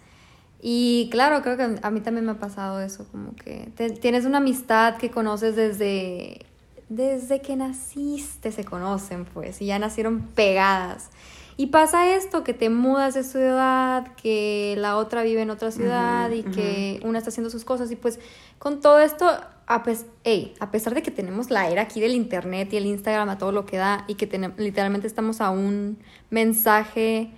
Y 0.63 1.09
claro, 1.11 1.43
creo 1.43 1.57
que 1.57 1.79
a 1.83 1.91
mí 1.91 2.01
también 2.01 2.25
me 2.25 2.33
ha 2.33 2.37
pasado 2.39 2.81
eso, 2.81 3.07
como 3.11 3.35
que 3.37 3.69
te- 3.77 3.91
tienes 3.91 4.25
una 4.25 4.39
amistad 4.39 4.97
que 4.97 5.11
conoces 5.11 5.55
desde, 5.57 6.47
desde 6.89 7.41
que 7.43 7.57
naciste, 7.57 8.53
se 8.53 8.65
conocen, 8.65 9.25
pues, 9.27 9.61
y 9.61 9.67
ya 9.67 9.79
nacieron 9.79 10.21
pegadas. 10.35 11.11
Y 11.57 11.67
pasa 11.67 12.15
esto, 12.15 12.45
que 12.45 12.55
te 12.55 12.71
mudas 12.71 13.15
de 13.15 13.23
ciudad, 13.25 14.15
que 14.17 14.75
la 14.79 14.97
otra 14.97 15.23
vive 15.23 15.43
en 15.43 15.51
otra 15.51 15.71
ciudad 15.71 16.31
y 16.31 16.43
que 16.43 17.01
una 17.05 17.19
está 17.19 17.31
haciendo 17.31 17.51
sus 17.51 17.65
cosas. 17.65 17.91
Y 17.91 17.97
pues 17.97 18.19
con 18.59 18.81
todo 18.81 18.99
esto, 19.01 19.31
a, 19.67 19.83
pes- 19.83 20.07
ey, 20.25 20.55
a 20.61 20.71
pesar 20.71 20.95
de 20.95 21.03
que 21.03 21.11
tenemos 21.11 21.51
la 21.51 21.69
era 21.69 21.83
aquí 21.83 22.01
del 22.01 22.13
internet 22.15 22.73
y 22.73 22.77
el 22.79 22.87
Instagram 22.87 23.29
a 23.29 23.39
todo 23.39 23.53
lo 23.53 23.67
que 23.67 23.77
da 23.77 24.05
y 24.09 24.15
que 24.15 24.27
literalmente 24.57 25.07
estamos 25.07 25.41
a 25.41 25.51
un 25.51 25.99
mensaje 26.31 27.31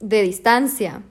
de 0.00 0.22
distancia. 0.22 1.02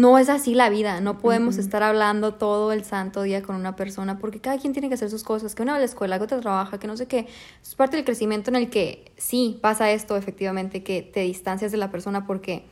No 0.00 0.16
es 0.16 0.30
así 0.30 0.54
la 0.54 0.70
vida, 0.70 1.02
no 1.02 1.18
podemos 1.18 1.58
estar 1.58 1.82
hablando 1.82 2.32
todo 2.32 2.72
el 2.72 2.84
santo 2.84 3.20
día 3.20 3.42
con 3.42 3.54
una 3.54 3.76
persona 3.76 4.16
porque 4.16 4.40
cada 4.40 4.56
quien 4.56 4.72
tiene 4.72 4.88
que 4.88 4.94
hacer 4.94 5.10
sus 5.10 5.24
cosas, 5.24 5.54
que 5.54 5.62
una 5.62 5.72
va 5.72 5.76
a 5.76 5.80
la 5.80 5.84
escuela, 5.84 6.16
que 6.16 6.24
otra 6.24 6.40
trabaja, 6.40 6.78
que 6.78 6.86
no 6.86 6.96
sé 6.96 7.06
qué. 7.06 7.26
Es 7.62 7.74
parte 7.74 7.96
del 7.96 8.06
crecimiento 8.06 8.48
en 8.48 8.56
el 8.56 8.70
que 8.70 9.12
sí 9.18 9.58
pasa 9.60 9.90
esto 9.90 10.16
efectivamente, 10.16 10.82
que 10.82 11.02
te 11.02 11.20
distancias 11.20 11.70
de 11.70 11.76
la 11.76 11.90
persona 11.90 12.26
porque 12.26 12.64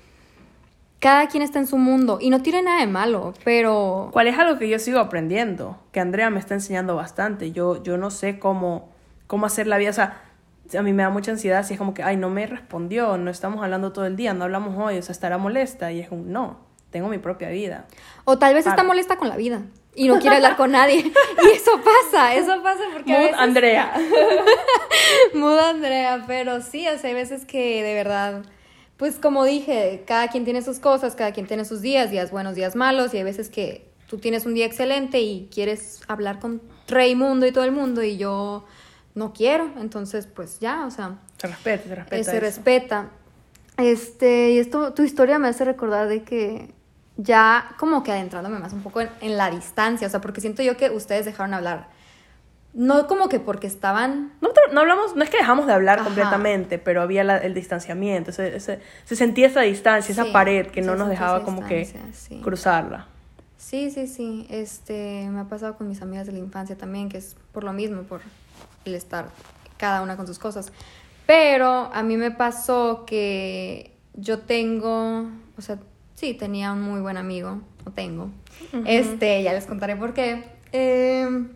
cada 1.00 1.28
quien 1.28 1.42
está 1.42 1.58
en 1.58 1.66
su 1.66 1.76
mundo 1.76 2.16
y 2.18 2.30
no 2.30 2.40
tiene 2.40 2.62
nada 2.62 2.80
de 2.80 2.86
malo, 2.86 3.34
pero... 3.44 4.08
¿Cuál 4.10 4.28
es 4.28 4.38
algo 4.38 4.58
que 4.58 4.70
yo 4.70 4.78
sigo 4.78 4.98
aprendiendo? 4.98 5.76
Que 5.92 6.00
Andrea 6.00 6.30
me 6.30 6.38
está 6.38 6.54
enseñando 6.54 6.96
bastante. 6.96 7.52
Yo, 7.52 7.82
yo 7.82 7.98
no 7.98 8.10
sé 8.10 8.38
cómo, 8.38 8.88
cómo 9.26 9.44
hacer 9.44 9.66
la 9.66 9.76
vida, 9.76 9.90
o 9.90 9.92
sea, 9.92 10.22
a 10.78 10.80
mí 10.80 10.94
me 10.94 11.02
da 11.02 11.10
mucha 11.10 11.30
ansiedad 11.30 11.62
si 11.62 11.74
es 11.74 11.78
como 11.78 11.92
que, 11.92 12.02
ay, 12.02 12.16
no 12.16 12.30
me 12.30 12.46
respondió, 12.46 13.18
no 13.18 13.30
estamos 13.30 13.62
hablando 13.62 13.92
todo 13.92 14.06
el 14.06 14.16
día, 14.16 14.32
no 14.32 14.44
hablamos 14.44 14.74
hoy, 14.78 14.96
o 14.96 15.02
sea, 15.02 15.12
estará 15.12 15.36
molesta 15.36 15.92
y 15.92 16.00
es 16.00 16.10
un 16.10 16.32
no, 16.32 16.67
tengo 16.90 17.08
mi 17.08 17.18
propia 17.18 17.48
vida. 17.50 17.86
O 18.24 18.38
tal 18.38 18.54
vez 18.54 18.66
está 18.66 18.82
molesta 18.82 19.16
con 19.16 19.28
la 19.28 19.36
vida 19.36 19.62
y 19.94 20.08
no 20.08 20.18
quiere 20.20 20.36
hablar 20.36 20.56
con 20.56 20.72
nadie. 20.72 21.12
Y 21.44 21.56
eso 21.56 21.72
pasa, 21.82 22.34
eso 22.34 22.62
pasa 22.62 22.80
porque 22.92 23.12
a 23.12 23.16
Mood 23.18 23.24
veces... 23.26 23.40
Andrea. 23.40 23.92
Mood 25.34 25.58
Andrea, 25.58 26.24
pero 26.26 26.60
sí, 26.60 26.86
o 26.88 26.98
sea, 26.98 27.08
hay 27.08 27.14
veces 27.14 27.44
que 27.44 27.82
de 27.82 27.94
verdad, 27.94 28.42
pues 28.96 29.16
como 29.16 29.44
dije, 29.44 30.02
cada 30.06 30.28
quien 30.28 30.44
tiene 30.44 30.62
sus 30.62 30.78
cosas, 30.78 31.14
cada 31.14 31.32
quien 31.32 31.46
tiene 31.46 31.64
sus 31.64 31.80
días, 31.80 32.10
días 32.10 32.30
buenos, 32.30 32.54
días 32.54 32.76
malos, 32.76 33.14
y 33.14 33.18
hay 33.18 33.24
veces 33.24 33.48
que 33.48 33.88
tú 34.08 34.18
tienes 34.18 34.46
un 34.46 34.54
día 34.54 34.66
excelente 34.66 35.20
y 35.20 35.48
quieres 35.52 36.00
hablar 36.08 36.38
con 36.40 36.62
Raimundo 36.88 37.46
y 37.46 37.52
todo 37.52 37.64
el 37.64 37.72
mundo 37.72 38.02
y 38.02 38.16
yo 38.16 38.64
no 39.14 39.32
quiero, 39.32 39.70
entonces 39.78 40.26
pues 40.26 40.58
ya, 40.60 40.86
o 40.86 40.90
sea, 40.90 41.18
Se 41.38 41.46
respeta, 41.48 41.82
se 41.88 41.94
respeta. 41.94 42.16
eh, 42.16 42.24
se 42.24 42.30
eso. 42.30 42.40
respeta. 42.40 43.10
Este, 43.76 44.50
y 44.52 44.58
esto, 44.58 44.92
tu 44.94 45.02
historia 45.02 45.38
me 45.38 45.48
hace 45.48 45.64
recordar 45.64 46.08
de 46.08 46.22
que 46.24 46.72
ya 47.18 47.74
como 47.78 48.02
que 48.02 48.12
adentrándome 48.12 48.58
más 48.58 48.72
un 48.72 48.82
poco 48.82 49.00
en, 49.02 49.10
en 49.20 49.36
la 49.36 49.50
distancia, 49.50 50.06
o 50.06 50.10
sea, 50.10 50.20
porque 50.20 50.40
siento 50.40 50.62
yo 50.62 50.76
que 50.76 50.88
ustedes 50.90 51.26
dejaron 51.26 51.52
hablar. 51.52 51.88
No 52.74 53.06
como 53.08 53.28
que 53.28 53.40
porque 53.40 53.66
estaban 53.66 54.32
No, 54.40 54.50
no 54.72 54.80
hablamos, 54.80 55.16
no 55.16 55.24
es 55.24 55.30
que 55.30 55.38
dejamos 55.38 55.66
de 55.66 55.72
hablar 55.72 55.98
Ajá. 55.98 56.04
completamente, 56.06 56.78
pero 56.78 57.02
había 57.02 57.24
la- 57.24 57.38
el 57.38 57.54
distanciamiento, 57.54 58.30
ese- 58.30 58.54
ese- 58.56 58.80
se 59.04 59.16
sentía 59.16 59.48
esa 59.48 59.62
distancia, 59.62 60.12
esa 60.12 60.30
pared 60.32 60.66
que 60.68 60.80
no 60.80 60.94
nos 60.94 61.08
dejaba 61.08 61.42
como 61.44 61.66
que 61.66 61.86
sí. 62.12 62.40
cruzarla. 62.40 63.06
Sí, 63.56 63.90
sí, 63.90 64.06
sí. 64.06 64.46
Este, 64.48 65.26
me 65.30 65.40
ha 65.40 65.44
pasado 65.44 65.76
con 65.76 65.88
mis 65.88 66.00
amigas 66.02 66.26
de 66.26 66.32
la 66.32 66.38
infancia 66.38 66.76
también, 66.76 67.08
que 67.08 67.18
es 67.18 67.36
por 67.52 67.64
lo 67.64 67.72
mismo, 67.72 68.02
por 68.02 68.20
el 68.84 68.94
estar 68.94 69.26
cada 69.76 70.00
una 70.02 70.16
con 70.16 70.26
sus 70.28 70.38
cosas. 70.38 70.70
Pero 71.26 71.90
a 71.92 72.02
mí 72.04 72.16
me 72.16 72.30
pasó 72.30 73.04
que 73.06 73.92
yo 74.14 74.38
tengo, 74.38 75.26
o 75.56 75.60
sea, 75.62 75.78
sí, 76.18 76.34
tenía 76.34 76.72
un 76.72 76.82
muy 76.82 77.00
buen 77.00 77.16
amigo, 77.16 77.60
o 77.86 77.92
tengo. 77.92 78.30
Este, 78.86 79.40
ya 79.42 79.52
les 79.52 79.66
contaré 79.66 79.94
por 79.94 80.14
qué. 80.14 80.44
Em, 80.72 81.50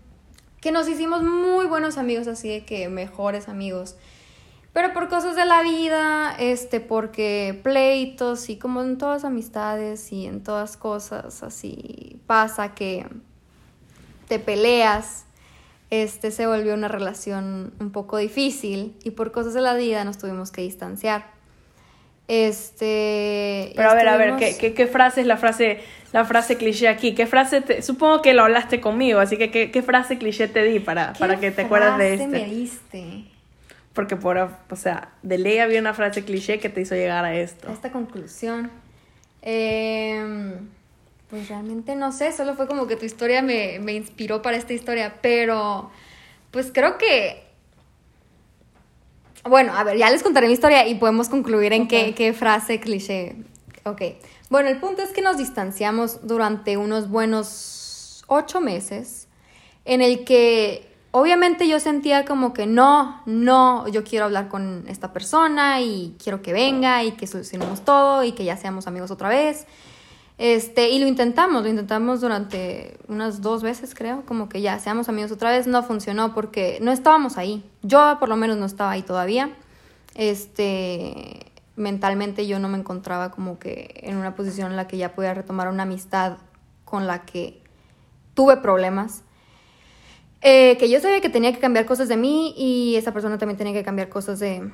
que 0.60 0.70
nos 0.70 0.88
hicimos 0.88 1.24
muy 1.24 1.66
buenos 1.66 1.98
amigos, 1.98 2.28
así 2.28 2.48
de 2.48 2.64
que 2.64 2.88
mejores 2.88 3.48
amigos. 3.48 3.96
Pero 4.72 4.92
por 4.94 5.08
cosas 5.08 5.34
de 5.34 5.44
la 5.44 5.62
vida, 5.62 6.36
este, 6.38 6.78
porque 6.78 7.60
pleitos 7.64 8.48
y 8.48 8.56
como 8.56 8.82
en 8.82 8.98
todas 8.98 9.24
amistades 9.24 10.12
y 10.12 10.26
en 10.26 10.44
todas 10.44 10.76
cosas 10.76 11.42
así 11.42 12.20
pasa 12.26 12.74
que 12.74 13.06
te 14.28 14.38
peleas, 14.38 15.26
este 15.90 16.30
se 16.30 16.46
volvió 16.46 16.72
una 16.72 16.88
relación 16.88 17.74
un 17.80 17.90
poco 17.90 18.16
difícil 18.16 18.96
y 19.02 19.10
por 19.10 19.32
cosas 19.32 19.54
de 19.54 19.60
la 19.60 19.74
vida 19.74 20.04
nos 20.04 20.18
tuvimos 20.18 20.52
que 20.52 20.62
distanciar. 20.62 21.41
Este. 22.32 23.74
Pero 23.76 23.90
a 23.90 23.94
ver, 23.94 24.08
a 24.08 24.16
ver, 24.16 24.36
¿qué, 24.36 24.56
qué, 24.56 24.72
qué 24.72 24.86
frase 24.86 25.20
es 25.20 25.26
la 25.26 25.36
frase, 25.36 25.80
la 26.14 26.24
frase 26.24 26.56
cliché 26.56 26.88
aquí? 26.88 27.14
¿Qué 27.14 27.26
frase 27.26 27.60
te, 27.60 27.82
supongo 27.82 28.22
que 28.22 28.32
lo 28.32 28.42
hablaste 28.44 28.80
conmigo, 28.80 29.20
así 29.20 29.36
que 29.36 29.50
¿qué, 29.50 29.70
qué 29.70 29.82
frase 29.82 30.16
cliché 30.16 30.48
te 30.48 30.62
di 30.62 30.80
para, 30.80 31.12
¿Qué 31.12 31.18
para 31.18 31.38
que 31.38 31.50
te 31.50 31.60
acuerdes 31.60 31.98
de 31.98 32.16
frase 32.16 32.28
me 32.28 32.38
este? 32.38 32.54
diste 32.54 33.24
Porque 33.92 34.16
por, 34.16 34.38
o 34.38 34.76
sea, 34.76 35.10
de 35.22 35.36
ley 35.36 35.58
había 35.58 35.78
una 35.78 35.92
frase 35.92 36.24
cliché 36.24 36.58
que 36.58 36.70
te 36.70 36.80
hizo 36.80 36.94
llegar 36.94 37.22
a 37.26 37.34
esto. 37.34 37.68
a 37.68 37.72
esta 37.74 37.92
conclusión? 37.92 38.70
Em, 39.42 40.70
pues 41.28 41.50
realmente 41.50 41.96
no 41.96 42.12
sé, 42.12 42.32
solo 42.32 42.54
fue 42.54 42.66
como 42.66 42.86
que 42.86 42.96
tu 42.96 43.04
historia 43.04 43.42
me, 43.42 43.78
me 43.78 43.92
inspiró 43.92 44.40
para 44.40 44.56
esta 44.56 44.72
historia, 44.72 45.16
pero 45.20 45.90
pues 46.50 46.70
creo 46.72 46.96
que... 46.96 47.51
Bueno, 49.44 49.72
a 49.76 49.82
ver, 49.84 49.96
ya 49.96 50.10
les 50.10 50.22
contaré 50.22 50.46
mi 50.46 50.52
historia 50.52 50.86
y 50.86 50.94
podemos 50.94 51.28
concluir 51.28 51.72
en 51.72 51.88
qué, 51.88 52.14
qué 52.14 52.32
frase 52.32 52.78
cliché. 52.78 53.36
Ok. 53.84 54.02
Bueno, 54.50 54.68
el 54.68 54.78
punto 54.78 55.02
es 55.02 55.10
que 55.10 55.22
nos 55.22 55.36
distanciamos 55.36 56.26
durante 56.26 56.76
unos 56.76 57.08
buenos 57.08 58.24
ocho 58.28 58.60
meses 58.60 59.26
en 59.84 60.00
el 60.00 60.24
que 60.24 60.88
obviamente 61.10 61.66
yo 61.66 61.80
sentía 61.80 62.24
como 62.24 62.52
que 62.52 62.66
no, 62.66 63.22
no, 63.26 63.88
yo 63.88 64.04
quiero 64.04 64.26
hablar 64.26 64.48
con 64.48 64.84
esta 64.88 65.12
persona 65.12 65.80
y 65.80 66.16
quiero 66.22 66.42
que 66.42 66.52
venga 66.52 67.02
y 67.02 67.12
que 67.12 67.26
solucionemos 67.26 67.84
todo 67.84 68.22
y 68.24 68.32
que 68.32 68.44
ya 68.44 68.56
seamos 68.56 68.86
amigos 68.86 69.10
otra 69.10 69.28
vez. 69.28 69.66
Este, 70.42 70.88
y 70.88 70.98
lo 70.98 71.06
intentamos, 71.06 71.62
lo 71.62 71.68
intentamos 71.68 72.20
durante 72.20 72.98
unas 73.06 73.42
dos 73.42 73.62
veces, 73.62 73.94
creo, 73.94 74.24
como 74.26 74.48
que 74.48 74.60
ya 74.60 74.76
seamos 74.80 75.08
amigos 75.08 75.30
otra 75.30 75.52
vez, 75.52 75.68
no 75.68 75.84
funcionó 75.84 76.34
porque 76.34 76.78
no 76.82 76.90
estábamos 76.90 77.38
ahí. 77.38 77.64
Yo 77.82 78.16
por 78.18 78.28
lo 78.28 78.34
menos 78.34 78.56
no 78.56 78.66
estaba 78.66 78.90
ahí 78.90 79.02
todavía. 79.02 79.50
Este, 80.16 81.52
mentalmente 81.76 82.48
yo 82.48 82.58
no 82.58 82.68
me 82.68 82.76
encontraba 82.76 83.30
como 83.30 83.60
que 83.60 84.00
en 84.02 84.16
una 84.16 84.34
posición 84.34 84.72
en 84.72 84.76
la 84.76 84.88
que 84.88 84.96
ya 84.96 85.14
podía 85.14 85.32
retomar 85.32 85.68
una 85.68 85.84
amistad 85.84 86.38
con 86.84 87.06
la 87.06 87.24
que 87.24 87.62
tuve 88.34 88.56
problemas. 88.56 89.22
Eh, 90.40 90.76
que 90.76 90.90
yo 90.90 90.98
sabía 90.98 91.20
que 91.20 91.30
tenía 91.30 91.52
que 91.52 91.60
cambiar 91.60 91.86
cosas 91.86 92.08
de 92.08 92.16
mí 92.16 92.52
y 92.56 92.96
esa 92.96 93.12
persona 93.12 93.38
también 93.38 93.58
tenía 93.58 93.74
que 93.74 93.84
cambiar 93.84 94.08
cosas 94.08 94.40
de, 94.40 94.72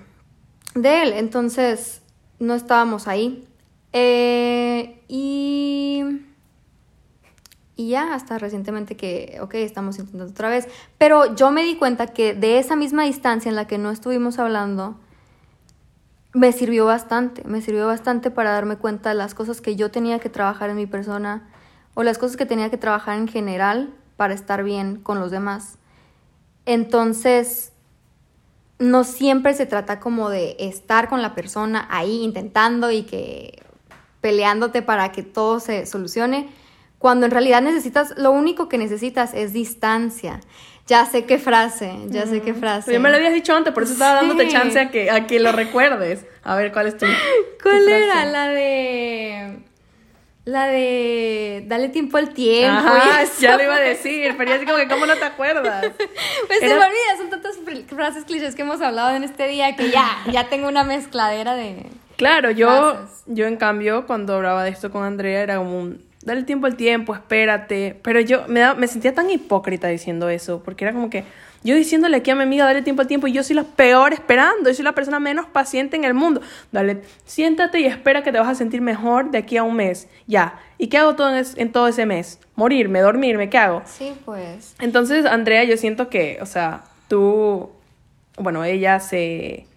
de 0.75 1.03
él. 1.03 1.13
Entonces, 1.13 2.01
no 2.39 2.55
estábamos 2.55 3.07
ahí. 3.07 3.45
Eh, 3.93 5.03
y, 5.09 6.05
y 7.77 7.89
ya, 7.89 8.15
hasta 8.15 8.39
recientemente 8.39 8.97
que, 8.97 9.39
ok, 9.41 9.55
estamos 9.55 9.99
intentando 9.99 10.33
otra 10.33 10.49
vez. 10.51 10.69
Pero 10.99 11.35
yo 11.35 11.51
me 11.51 11.65
di 11.65 11.77
cuenta 11.77 12.09
que 12.09 12.35
de 12.35 12.59
esa 12.59 12.77
misma 12.77 13.05
distancia 13.05 13.49
en 13.49 13.57
la 13.57 13.67
que 13.67 13.79
no 13.79 13.91
estuvimos 13.91 14.39
hablando, 14.39 14.97
me 16.33 16.53
sirvió 16.53 16.87
bastante. 16.87 17.43
Me 17.45 17.61
sirvió 17.63 17.87
bastante 17.87 18.31
para 18.31 18.53
darme 18.53 18.77
cuenta 18.77 19.11
de 19.11 19.15
las 19.15 19.35
cosas 19.35 19.61
que 19.61 19.77
yo 19.77 19.91
tenía 19.91 20.19
que 20.19 20.29
trabajar 20.29 20.71
en 20.71 20.77
mi 20.77 20.87
persona 20.87 21.49
o 21.95 22.03
las 22.03 22.19
cosas 22.19 22.37
que 22.37 22.47
tenía 22.47 22.71
que 22.71 22.79
trabajar 22.79 23.19
en 23.19 23.29
general 23.29 23.95
para 24.17 24.35
estar 24.35 24.63
bien 24.63 24.97
con 24.97 25.21
los 25.21 25.31
demás. 25.31 25.79
Entonces, 26.67 27.73
no 28.79 29.05
siempre 29.05 29.55
se 29.55 29.67
trata 29.67 29.99
como 29.99 30.29
de 30.29 30.57
estar 30.59 31.09
con 31.09 31.23
la 31.23 31.35
persona 31.35 31.87
ahí 31.91 32.23
intentando 32.23 32.91
y 32.91 33.05
que 33.05 33.63
peleándote 34.21 34.83
para 34.83 35.13
que 35.13 35.23
todo 35.23 35.61
se 35.61 35.87
solucione, 35.87 36.49
cuando 36.99 37.27
en 37.27 37.33
realidad 37.33 37.63
necesitas, 37.63 38.15
lo 38.17 38.31
único 38.33 38.69
que 38.69 38.77
necesitas 38.79 39.33
es 39.35 39.53
distancia. 39.53 40.41
Ya 40.87 41.05
sé 41.05 41.27
qué 41.27 41.39
frase, 41.39 41.95
ya 42.07 42.27
sé 42.27 42.41
qué 42.41 42.55
frase. 42.55 42.93
Ya 42.93 42.99
me 42.99 43.11
lo 43.11 43.17
habías 43.17 43.35
dicho 43.35 43.55
antes, 43.55 43.75
por 43.75 43.83
eso 43.83 43.93
estaba 43.93 44.15
dándote 44.15 44.47
Sí. 44.47 44.53
chance 44.53 44.81
a 44.81 44.91
que, 44.91 45.11
a 45.11 45.27
que 45.27 45.39
lo 45.39 45.53
recuerdes. 45.53 46.25
A 46.43 46.57
ver, 46.57 46.73
¿cuál 46.73 46.87
es 46.87 46.97
tu 46.97 47.05
¿Cuál 47.63 47.85
tu 47.85 47.91
era? 47.91 48.13
frase? 48.15 48.31
La 48.33 48.49
de... 48.49 49.59
La 50.47 50.67
de... 50.67 51.63
Dale 51.67 51.91
tiempo 51.91 52.17
al 52.17 52.31
tiempo. 52.33 52.79
Ajá, 52.89 53.23
ya 53.39 53.57
lo 53.59 53.65
iba 53.65 53.75
a 53.77 53.81
decir, 53.81 54.35
pero 54.39 54.49
ya 54.49 54.57
así 54.57 54.65
como 54.65 54.79
que, 54.79 54.89
¿cómo 54.89 55.05
no 55.05 55.15
te 55.15 55.25
acuerdas? 55.25 55.85
Pues 56.47 56.59
se 56.61 56.65
Era- 56.67 56.79
me 56.79 56.85
olvida, 56.87 57.17
son 57.19 57.29
tantas 57.29 57.59
fr- 57.59 57.87
frases 57.87 58.25
clichés 58.25 58.55
que 58.55 58.63
hemos 58.63 58.81
hablado 58.81 59.15
en 59.15 59.25
este 59.25 59.47
día 59.47 59.77
que 59.77 59.91
ya, 59.91 60.09
ya 60.33 60.49
tengo 60.49 60.69
una 60.69 60.85
mezcladera 60.85 61.55
de... 61.55 61.85
Claro, 62.19 62.51
yo, 62.51 62.67
yo 63.27 63.47
en 63.47 63.57
cambio, 63.57 64.07
cuando 64.07 64.35
hablaba 64.35 64.65
de 64.65 64.71
esto 64.71 64.91
con 64.91 65.05
Andrea, 65.05 65.41
era 65.41 65.57
como 65.57 65.79
un, 65.81 66.03
dale 66.23 66.43
tiempo 66.43 66.67
al 66.67 66.77
tiempo, 66.77 67.15
espérate. 67.15 67.99
Pero 68.03 68.21
yo 68.21 68.45
me, 68.49 68.61
da- 68.61 68.75
me 68.75 68.87
sentía 68.89 69.15
tan 69.15 69.31
hipócrita 69.31 69.89
diciendo 69.89 70.29
eso, 70.29 70.61
porque 70.63 70.85
era 70.85 70.93
como 70.93 71.09
que 71.09 71.25
yo 71.65 71.75
diciéndole 71.75 72.17
aquí 72.19 72.31
a 72.31 72.35
mi 72.37 72.43
amiga, 72.43 72.65
dale 72.65 72.83
tiempo 72.83 73.03
al 73.03 73.09
tiempo, 73.09 73.27
y 73.29 73.33
yo 73.33 73.43
soy 73.43 73.57
la 73.57 73.65
peor 73.65 74.13
esperando, 74.13 74.69
yo 74.69 74.75
soy 74.75 74.85
la 74.85 74.93
persona 74.93 75.19
menos 75.21 75.47
paciente 75.47 75.97
en 75.97 76.05
el 76.05 76.13
mundo. 76.15 76.41
Dale, 76.73 77.03
siéntate 77.25 77.81
y 77.81 77.87
espera 77.87 78.23
que 78.23 78.33
te 78.33 78.39
vas 78.39 78.49
a 78.49 78.55
sentir 78.57 78.81
mejor 78.81 79.31
de 79.31 79.39
aquí 79.39 79.57
a 79.57 79.63
un 79.63 79.77
mes. 79.77 80.09
Ya. 80.27 80.59
¿Y 80.77 80.89
qué 80.89 80.99
hago 80.99 81.15
todo 81.15 81.31
en, 81.31 81.37
es- 81.37 81.57
en 81.57 81.71
todo 81.73 81.87
ese 81.89 82.05
mes? 82.05 82.41
Morirme, 82.57 83.01
dormirme, 83.01 83.49
¿qué 83.49 83.59
hago? 83.59 83.83
Sí, 83.87 84.13
pues... 84.25 84.75
Entonces, 84.81 85.25
Andrea, 85.25 85.63
yo 85.65 85.77
siento 85.77 86.09
que, 86.09 86.39
o 86.43 86.47
sea, 86.47 86.83
tú, 87.07 87.71
bueno, 88.37 88.65
ella 88.65 88.99
se... 88.99 89.68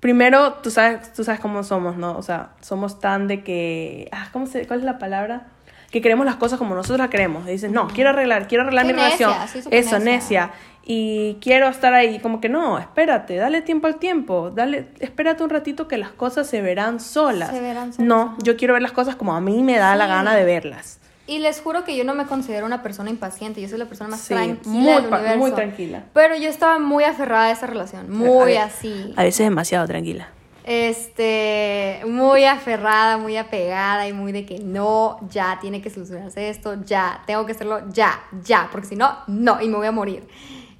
Primero, 0.00 0.54
tú 0.54 0.70
sabes, 0.70 1.12
tú 1.12 1.24
sabes 1.24 1.40
cómo 1.40 1.62
somos, 1.62 1.96
¿no? 1.96 2.16
O 2.16 2.22
sea, 2.22 2.50
somos 2.60 3.00
tan 3.00 3.28
de 3.28 3.42
que... 3.44 4.08
Ah, 4.12 4.28
¿cómo 4.32 4.46
se, 4.46 4.66
¿Cuál 4.66 4.80
es 4.80 4.84
la 4.84 4.98
palabra? 4.98 5.46
que 5.90 6.00
queremos 6.00 6.24
las 6.24 6.36
cosas 6.36 6.58
como 6.58 6.74
nosotros 6.74 6.98
las 6.98 7.08
queremos. 7.10 7.46
Y 7.48 7.50
dices, 7.50 7.70
no, 7.70 7.88
quiero 7.88 8.10
arreglar, 8.10 8.46
quiero 8.46 8.62
arreglar 8.62 8.86
Qué 8.86 8.92
mi 8.94 9.00
necia, 9.00 9.26
relación. 9.28 9.64
Eso, 9.72 9.98
necia. 9.98 9.98
necia. 9.98 10.50
Y 10.84 11.36
quiero 11.40 11.68
estar 11.68 11.92
ahí, 11.94 12.20
como 12.20 12.40
que 12.40 12.48
no, 12.48 12.78
espérate, 12.78 13.36
dale 13.36 13.60
tiempo 13.60 13.86
al 13.86 13.96
tiempo, 13.96 14.50
dale, 14.50 14.86
espérate 15.00 15.42
un 15.42 15.50
ratito 15.50 15.88
que 15.88 15.98
las 15.98 16.10
cosas 16.10 16.46
se 16.48 16.62
verán 16.62 17.00
solas. 17.00 17.50
Se 17.50 17.60
verán 17.60 17.92
solas, 17.92 18.06
No, 18.08 18.36
yo 18.42 18.56
quiero 18.56 18.74
ver 18.74 18.82
las 18.82 18.92
cosas 18.92 19.16
como 19.16 19.34
a 19.34 19.40
mí 19.40 19.62
me 19.62 19.76
da 19.78 19.94
la 19.96 20.06
gana 20.06 20.34
de 20.34 20.44
verlas. 20.44 20.99
Y 21.30 21.38
les 21.38 21.60
juro 21.60 21.84
que 21.84 21.96
yo 21.96 22.02
no 22.02 22.12
me 22.14 22.26
considero 22.26 22.66
una 22.66 22.82
persona 22.82 23.08
impaciente, 23.08 23.60
yo 23.62 23.68
soy 23.68 23.78
la 23.78 23.84
persona 23.84 24.10
más 24.10 24.20
Sí, 24.20 24.34
tranquila 24.34 24.60
muy 24.64 24.84
del 25.02 25.06
universo. 25.06 25.38
muy 25.38 25.52
tranquila. 25.52 26.04
Pero 26.12 26.34
yo 26.34 26.48
estaba 26.48 26.80
muy 26.80 27.04
aferrada 27.04 27.44
a 27.44 27.50
esa 27.52 27.68
relación, 27.68 28.10
muy 28.10 28.56
A- 28.56 28.64
así. 28.64 29.14
A 29.16 29.22
veces 29.22 29.46
demasiado 29.46 29.86
tranquila. 29.86 30.28
Este, 30.64 32.00
muy 32.06 32.44
aferrada, 32.44 33.16
muy 33.16 33.36
apegada 33.36 34.08
y 34.08 34.12
muy 34.12 34.32
de 34.32 34.44
que 34.44 34.58
no, 34.58 35.18
ya 35.30 35.58
tiene 35.60 35.80
que 35.80 35.88
solucionarse 35.88 36.48
esto, 36.50 36.82
ya, 36.84 37.22
tengo 37.26 37.46
que 37.46 37.52
hacerlo 37.52 37.80
ya, 37.92 38.20
ya, 38.44 38.68
porque 38.72 38.88
si 38.88 38.96
no, 38.96 39.16
no, 39.28 39.60
y 39.62 39.68
me 39.68 39.76
voy 39.76 39.86
a 39.86 39.92
morir. 39.92 40.26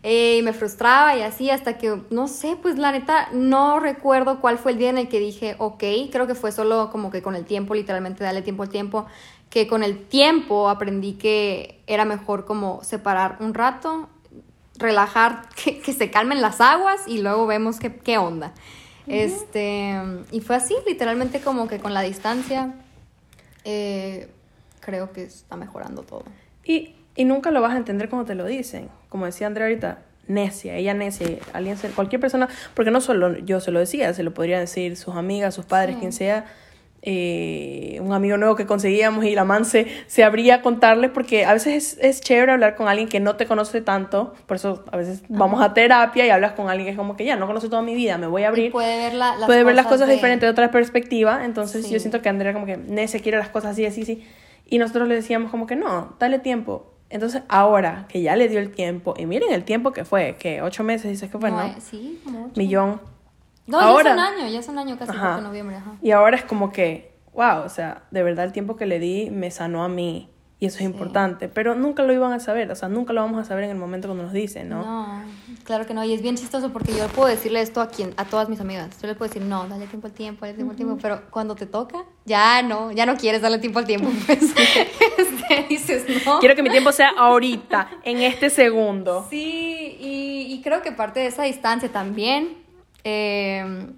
Eh, 0.03 0.39
y 0.39 0.43
me 0.43 0.55
frustraba 0.55 1.15
y 1.15 1.21
así 1.21 1.51
hasta 1.51 1.77
que, 1.77 2.01
no 2.11 2.27
sé, 2.27 2.57
pues 2.61 2.79
la 2.79 2.91
neta, 2.91 3.29
no 3.33 3.81
recuerdo 3.81 4.41
cuál 4.41 4.57
fue 4.57 4.73
el 4.73 4.79
día 4.79 4.89
en 4.89 4.97
el 4.97 5.09
que 5.09 5.21
dije, 5.21 5.57
ok, 5.59 5.85
creo 6.11 6.27
que 6.27 6.35
fue 6.35 6.53
solo 6.53 6.91
como 6.91 7.11
que 7.11 7.21
con 7.21 7.37
el 7.37 7.45
tiempo, 7.45 7.75
literalmente 7.75 8.25
darle 8.25 8.41
tiempo 8.41 8.63
al 8.63 8.71
tiempo, 8.71 9.07
que 9.51 9.67
con 9.67 9.83
el 9.83 10.07
tiempo 10.07 10.71
aprendí 10.71 11.15
que 11.15 11.83
era 11.87 12.07
mejor 12.07 12.47
como 12.47 12.83
separar 12.83 13.37
un 13.41 13.53
rato, 13.53 14.09
relajar, 14.79 15.49
que, 15.63 15.81
que 15.81 15.93
se 15.93 16.11
calmen 16.11 16.41
las 16.41 16.63
aguas 16.63 17.03
y 17.07 17.19
luego 17.19 17.47
vemos 17.47 17.79
qué, 17.79 17.95
qué 17.95 18.17
onda. 18.17 18.55
Este, 19.07 20.01
y 20.31 20.41
fue 20.41 20.57
así, 20.57 20.75
literalmente 20.87 21.41
como 21.41 21.67
que 21.67 21.79
con 21.81 21.93
la 21.95 22.03
distancia, 22.03 22.75
eh, 23.65 24.31
creo 24.79 25.13
que 25.13 25.25
está 25.25 25.57
mejorando 25.57 26.03
todo. 26.03 26.25
Y, 26.65 26.95
y 27.17 27.25
nunca 27.25 27.51
lo 27.51 27.61
vas 27.61 27.73
a 27.73 27.77
entender 27.77 28.09
como 28.09 28.25
te 28.25 28.35
lo 28.35 28.47
dicen. 28.47 28.89
Como 29.11 29.27
decía 29.27 29.47
Andrea 29.47 29.67
ahorita, 29.67 29.99
necia, 30.29 30.77
ella 30.77 30.95
necia, 30.95 31.27
alguien, 31.53 31.77
cualquier 31.95 32.21
persona, 32.21 32.49
porque 32.75 32.91
no 32.91 33.01
solo 33.03 33.37
yo 33.39 33.61
se 33.61 33.71
lo 33.73 33.79
decía, 33.81 34.15
se 34.15 34.23
lo 34.23 34.33
podría 34.33 34.59
decir 34.61 34.97
sus 34.97 35.17
amigas, 35.17 35.55
sus 35.55 35.67
padres, 35.67 35.97
Sí. 35.97 36.01
quien 36.01 36.13
sea. 36.13 36.47
eh, 37.03 37.99
un 38.03 38.13
amigo 38.13 38.37
nuevo 38.37 38.57
que 38.57 38.67
conseguíamos 38.67 39.25
y 39.25 39.35
la 39.35 39.45
man 39.47 39.65
se, 39.65 39.87
se 40.07 40.23
abría 40.23 40.57
a 40.57 40.63
contarles 40.63 41.11
porque 41.11 41.47
a 41.47 41.55
veces 41.55 41.97
es, 41.97 42.05
es 42.05 42.21
chévere 42.21 42.53
hablar 42.53 42.77
con 42.77 42.89
alguien 42.89 43.09
que 43.09 43.21
no 43.21 43.37
te 43.37 43.47
conoce 43.47 43.81
tanto, 43.81 44.35
por 44.47 44.57
eso 44.59 44.85
a 44.93 44.99
veces 44.99 45.23
vamos 45.31 45.63
a 45.63 45.73
terapia 45.73 46.27
y 46.27 46.29
hablas 46.31 46.53
con 46.53 46.69
alguien 46.69 46.85
que 46.85 46.91
es 46.91 46.99
como 46.99 47.17
que 47.17 47.25
ya 47.25 47.37
no 47.37 47.47
conoce 47.47 47.71
toda 47.71 47.81
mi 47.81 47.95
vida, 47.95 48.19
me 48.19 48.27
voy 48.27 48.43
a 48.45 48.49
abrir 48.49 48.67
Y 48.67 48.71
puede 48.71 48.99
ver, 48.99 49.15
la- 49.15 49.35
las 49.37 49.47
puede 49.47 49.65
ver 49.65 49.75
las 49.77 49.87
cosas 49.87 50.09
de- 50.09 50.15
diferentes 50.15 50.47
de 50.47 50.51
otra 50.51 50.71
perspectiva. 50.71 51.43
Entonces 51.47 51.87
Sí. 51.87 51.93
yo 51.95 52.01
siento 52.01 52.21
que 52.21 52.29
Andrea 52.29 52.53
como 52.53 52.67
que 52.67 52.77
Necia 52.77 53.19
quiere 53.21 53.39
las 53.39 53.49
cosas 53.49 53.71
así, 53.73 53.87
así, 53.87 54.03
así. 54.03 54.27
Y 54.69 54.77
nosotros 54.77 55.09
le 55.09 55.15
decíamos 55.15 55.51
como 55.51 55.67
que 55.67 55.77
no, 55.77 56.15
dale 56.21 56.39
tiempo. 56.39 56.93
Entonces 57.11 57.43
ahora 57.49 58.07
que 58.09 58.23
ya 58.23 58.37
le 58.37 58.49
dio 58.49 58.61
el 58.61 58.71
tiempo, 58.71 59.15
y 59.19 59.27
miren 59.27 59.53
el 59.53 59.65
tiempo 59.65 59.93
que 59.93 60.05
fue, 60.05 60.37
que 60.39 60.63
ocho 60.63 60.85
meses 60.85 61.11
dices 61.11 61.31
que 61.31 61.39
fue, 61.39 61.51
¿no? 61.51 61.57
No, 61.67 61.75
sí, 61.81 62.21
como 62.25 62.47
ocho. 62.47 62.53
Millón. 62.57 63.01
No, 63.67 63.79
Ahora- 63.81 64.15
ya 64.17 64.23
es 64.25 64.29
un 64.33 64.41
año, 64.41 64.49
ya 64.53 64.59
es 64.61 64.69
un 64.69 64.79
año 64.79 64.99
casi 64.99 65.11
Ajá. 65.13 65.29
porque 65.33 65.43
noviembre, 65.49 65.77
ajá. 65.77 65.93
Y 66.03 66.13
ahora 66.13 66.37
es 66.37 66.45
como 66.45 66.73
que, 66.73 67.13
wow, 67.35 67.63
o 67.65 67.69
sea, 67.69 68.03
de 68.11 68.23
verdad 68.23 68.45
el 68.47 68.53
tiempo 68.53 68.77
que 68.77 68.87
le 68.87 68.99
di 68.99 69.31
me 69.31 69.51
sanó 69.51 69.85
a 69.85 69.89
mí. 69.89 70.31
Y 70.61 70.67
eso 70.67 70.77
es 70.77 70.83
importante. 70.83 71.49
Pero 71.49 71.75
nunca 71.75 72.03
lo 72.03 72.13
iban 72.13 72.35
a 72.35 72.39
saber, 72.39 72.71
o 72.71 72.75
sea, 72.75 72.91
nunca 72.91 73.15
lo 73.15 73.23
vamos 73.23 73.41
a 73.41 73.45
saber 73.45 73.65
en 73.65 73.71
el 73.71 73.79
momento 73.79 74.09
cuando 74.09 74.25
nos 74.25 74.35
dicen, 74.35 74.69
¿no? 74.69 74.85
¿no? 74.85 75.25
claro 75.65 75.87
que 75.87 75.95
no. 75.95 76.05
Y 76.05 76.13
es 76.13 76.21
bien 76.21 76.37
chistoso 76.37 76.71
porque 76.71 76.93
yo 76.93 77.09
puedo 77.09 77.29
decirle 77.29 77.63
esto 77.63 77.81
a 77.81 77.89
quien, 77.89 78.13
a 78.19 78.27
todas 78.27 78.51
mis 78.51 78.61
amigas. 78.61 78.91
Yo 79.01 79.09
les 79.09 79.17
puedo 79.17 79.33
decir, 79.33 79.43
no, 79.43 79.67
dale 79.67 79.87
tiempo 79.87 80.07
al 80.07 80.13
tiempo, 80.13 80.45
dale 80.45 80.55
tiempo 80.55 80.73
al 80.73 80.77
tiempo. 80.77 80.99
Pero 81.01 81.23
cuando 81.31 81.55
te 81.55 81.65
toca, 81.65 82.05
ya 82.27 82.61
no, 82.61 82.93
ya 82.93 83.07
no 83.07 83.17
quieres 83.17 83.41
darle 83.41 83.59
tiempo 83.59 83.79
al 83.79 83.87
tiempo. 83.87 84.11
Pues 84.27 84.43
este, 85.19 85.67
dices, 85.69 86.27
no. 86.27 86.41
Quiero 86.41 86.55
que 86.55 86.63
mi 86.63 86.71
tiempo 86.71 86.93
sea 86.93 87.11
ahorita, 87.17 87.89
en 88.05 88.19
este 88.19 88.51
segundo. 88.51 89.27
Sí, 89.31 89.97
y, 89.99 90.47
y 90.53 90.61
creo 90.63 90.83
que 90.83 90.93
parte 90.93 91.21
de 91.21 91.27
esa 91.27 91.45
distancia 91.45 91.91
también, 91.91 92.59
eh, 93.03 93.89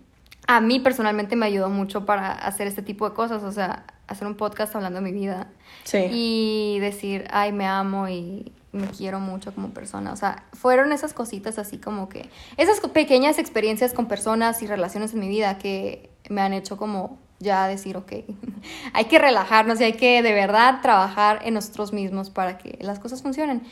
a 0.57 0.61
mí 0.61 0.81
personalmente 0.81 1.37
me 1.37 1.47
ayudó 1.47 1.71
mucho 1.71 2.05
para 2.05 2.33
hacer 2.33 2.67
este 2.67 2.83
tipo 2.83 3.09
de 3.09 3.15
cosas, 3.15 3.43
o 3.43 3.53
sea, 3.53 3.85
hacer 4.07 4.27
un 4.27 4.37
podcast 4.37 4.75
hablando 4.77 5.01
de 5.01 5.05
mi 5.05 5.13
vida 5.13 5.49
Sí. 5.85 6.07
y 6.11 6.79
decir, 6.81 7.25
ay, 7.31 7.53
me 7.53 7.67
amo 7.67 8.09
y 8.09 8.53
me 8.73 8.87
quiero 8.89 9.21
mucho 9.21 9.55
como 9.55 9.71
persona. 9.71 10.13
O 10.13 10.17
sea, 10.17 10.45
fueron 10.53 10.93
esas 10.93 11.15
cositas 11.15 11.59
así 11.59 11.79
como 11.79 12.09
que, 12.09 12.29
esas 12.57 12.81
pequeñas 12.81 13.39
experiencias 13.39 13.93
con 13.93 14.07
personas 14.07 14.63
y 14.63 14.67
relaciones 14.67 15.15
en 15.15 15.21
mi 15.21 15.29
vida 15.29 15.59
que 15.59 16.11
me 16.29 16.41
han 16.43 16.53
hecho 16.53 16.77
como 16.77 17.19
ya 17.39 17.67
decir, 17.67 17.97
ok, 17.97 18.13
hay 18.93 19.05
que 19.07 19.19
relajarnos 19.19 19.81
y 19.81 19.85
hay 19.85 19.93
que 19.95 20.23
de 20.23 20.33
verdad 20.33 20.81
trabajar 20.83 21.41
en 21.45 21.55
nosotros 21.55 21.93
mismos 21.93 22.31
para 22.31 22.59
que 22.59 22.79
las 22.81 22.99
cosas 22.99 23.23
funcionen. 23.23 23.63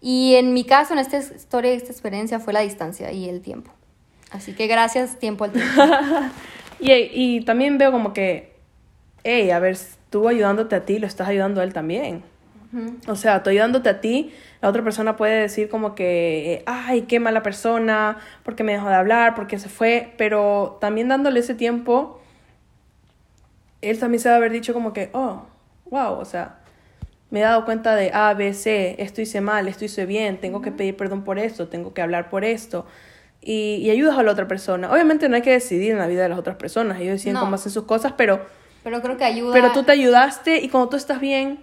Y 0.00 0.34
en 0.36 0.54
mi 0.54 0.64
caso, 0.64 0.94
en 0.94 0.98
esta 0.98 1.18
historia, 1.18 1.72
esta 1.72 1.92
experiencia 1.92 2.40
fue 2.40 2.54
la 2.54 2.60
distancia 2.60 3.12
y 3.12 3.28
el 3.28 3.42
tiempo. 3.42 3.70
Así 4.30 4.52
que 4.52 4.66
gracias, 4.66 5.18
tiempo 5.18 5.44
al 5.44 5.52
tiempo. 5.52 5.70
Y, 6.82 6.92
y 6.92 7.44
también 7.44 7.76
veo 7.76 7.92
como 7.92 8.14
que, 8.14 8.54
hey, 9.22 9.50
a 9.50 9.58
ver, 9.58 9.76
tú 10.08 10.28
ayudándote 10.28 10.76
a 10.76 10.86
ti, 10.86 10.98
lo 10.98 11.06
estás 11.06 11.28
ayudando 11.28 11.60
a 11.60 11.64
él 11.64 11.74
también. 11.74 12.22
O 13.08 13.16
sea, 13.16 13.38
estoy 13.38 13.54
ayudándote 13.54 13.88
a 13.88 14.00
ti, 14.00 14.32
la 14.62 14.68
otra 14.68 14.84
persona 14.84 15.16
puede 15.16 15.40
decir 15.40 15.68
como 15.68 15.96
que, 15.96 16.62
ay, 16.66 17.02
qué 17.02 17.18
mala 17.18 17.42
persona, 17.42 18.18
porque 18.44 18.62
me 18.62 18.72
dejó 18.72 18.88
de 18.88 18.94
hablar, 18.94 19.34
porque 19.34 19.58
se 19.58 19.68
fue, 19.68 20.14
pero 20.16 20.78
también 20.80 21.08
dándole 21.08 21.40
ese 21.40 21.56
tiempo, 21.56 22.20
él 23.82 23.98
también 23.98 24.20
se 24.20 24.28
va 24.28 24.36
a 24.36 24.38
haber 24.38 24.52
dicho 24.52 24.72
como 24.72 24.92
que, 24.92 25.10
oh, 25.12 25.46
wow, 25.86 26.12
o 26.12 26.24
sea, 26.24 26.60
me 27.30 27.40
he 27.40 27.42
dado 27.42 27.64
cuenta 27.64 27.96
de 27.96 28.12
A, 28.14 28.32
B, 28.34 28.54
C, 28.54 28.94
esto 29.00 29.20
hice 29.20 29.40
mal, 29.40 29.66
esto 29.66 29.84
hice 29.84 30.06
bien, 30.06 30.38
tengo 30.38 30.62
que 30.62 30.70
pedir 30.70 30.96
perdón 30.96 31.24
por 31.24 31.40
esto, 31.40 31.68
tengo 31.68 31.92
que 31.92 32.02
hablar 32.02 32.30
por 32.30 32.44
esto. 32.44 32.86
Y, 33.42 33.76
y 33.76 33.90
ayudas 33.90 34.18
a 34.18 34.22
la 34.22 34.32
otra 34.32 34.46
persona. 34.46 34.92
Obviamente 34.92 35.28
no 35.28 35.36
hay 35.36 35.42
que 35.42 35.50
decidir 35.52 35.92
en 35.92 35.98
la 35.98 36.06
vida 36.06 36.22
de 36.22 36.28
las 36.28 36.38
otras 36.38 36.56
personas, 36.56 37.00
ellos 37.00 37.12
deciden 37.14 37.34
No. 37.34 37.40
cómo 37.40 37.54
hacen 37.54 37.72
sus 37.72 37.84
cosas, 37.84 38.12
pero, 38.16 38.44
Pero 38.84 39.00
creo 39.00 39.16
que 39.16 39.24
ayuda. 39.24 39.52
pero 39.54 39.72
tú 39.72 39.82
te 39.82 39.92
ayudaste 39.92 40.58
y 40.60 40.68
cuando 40.68 40.90
tú 40.90 40.96
estás 40.96 41.20
bien, 41.20 41.58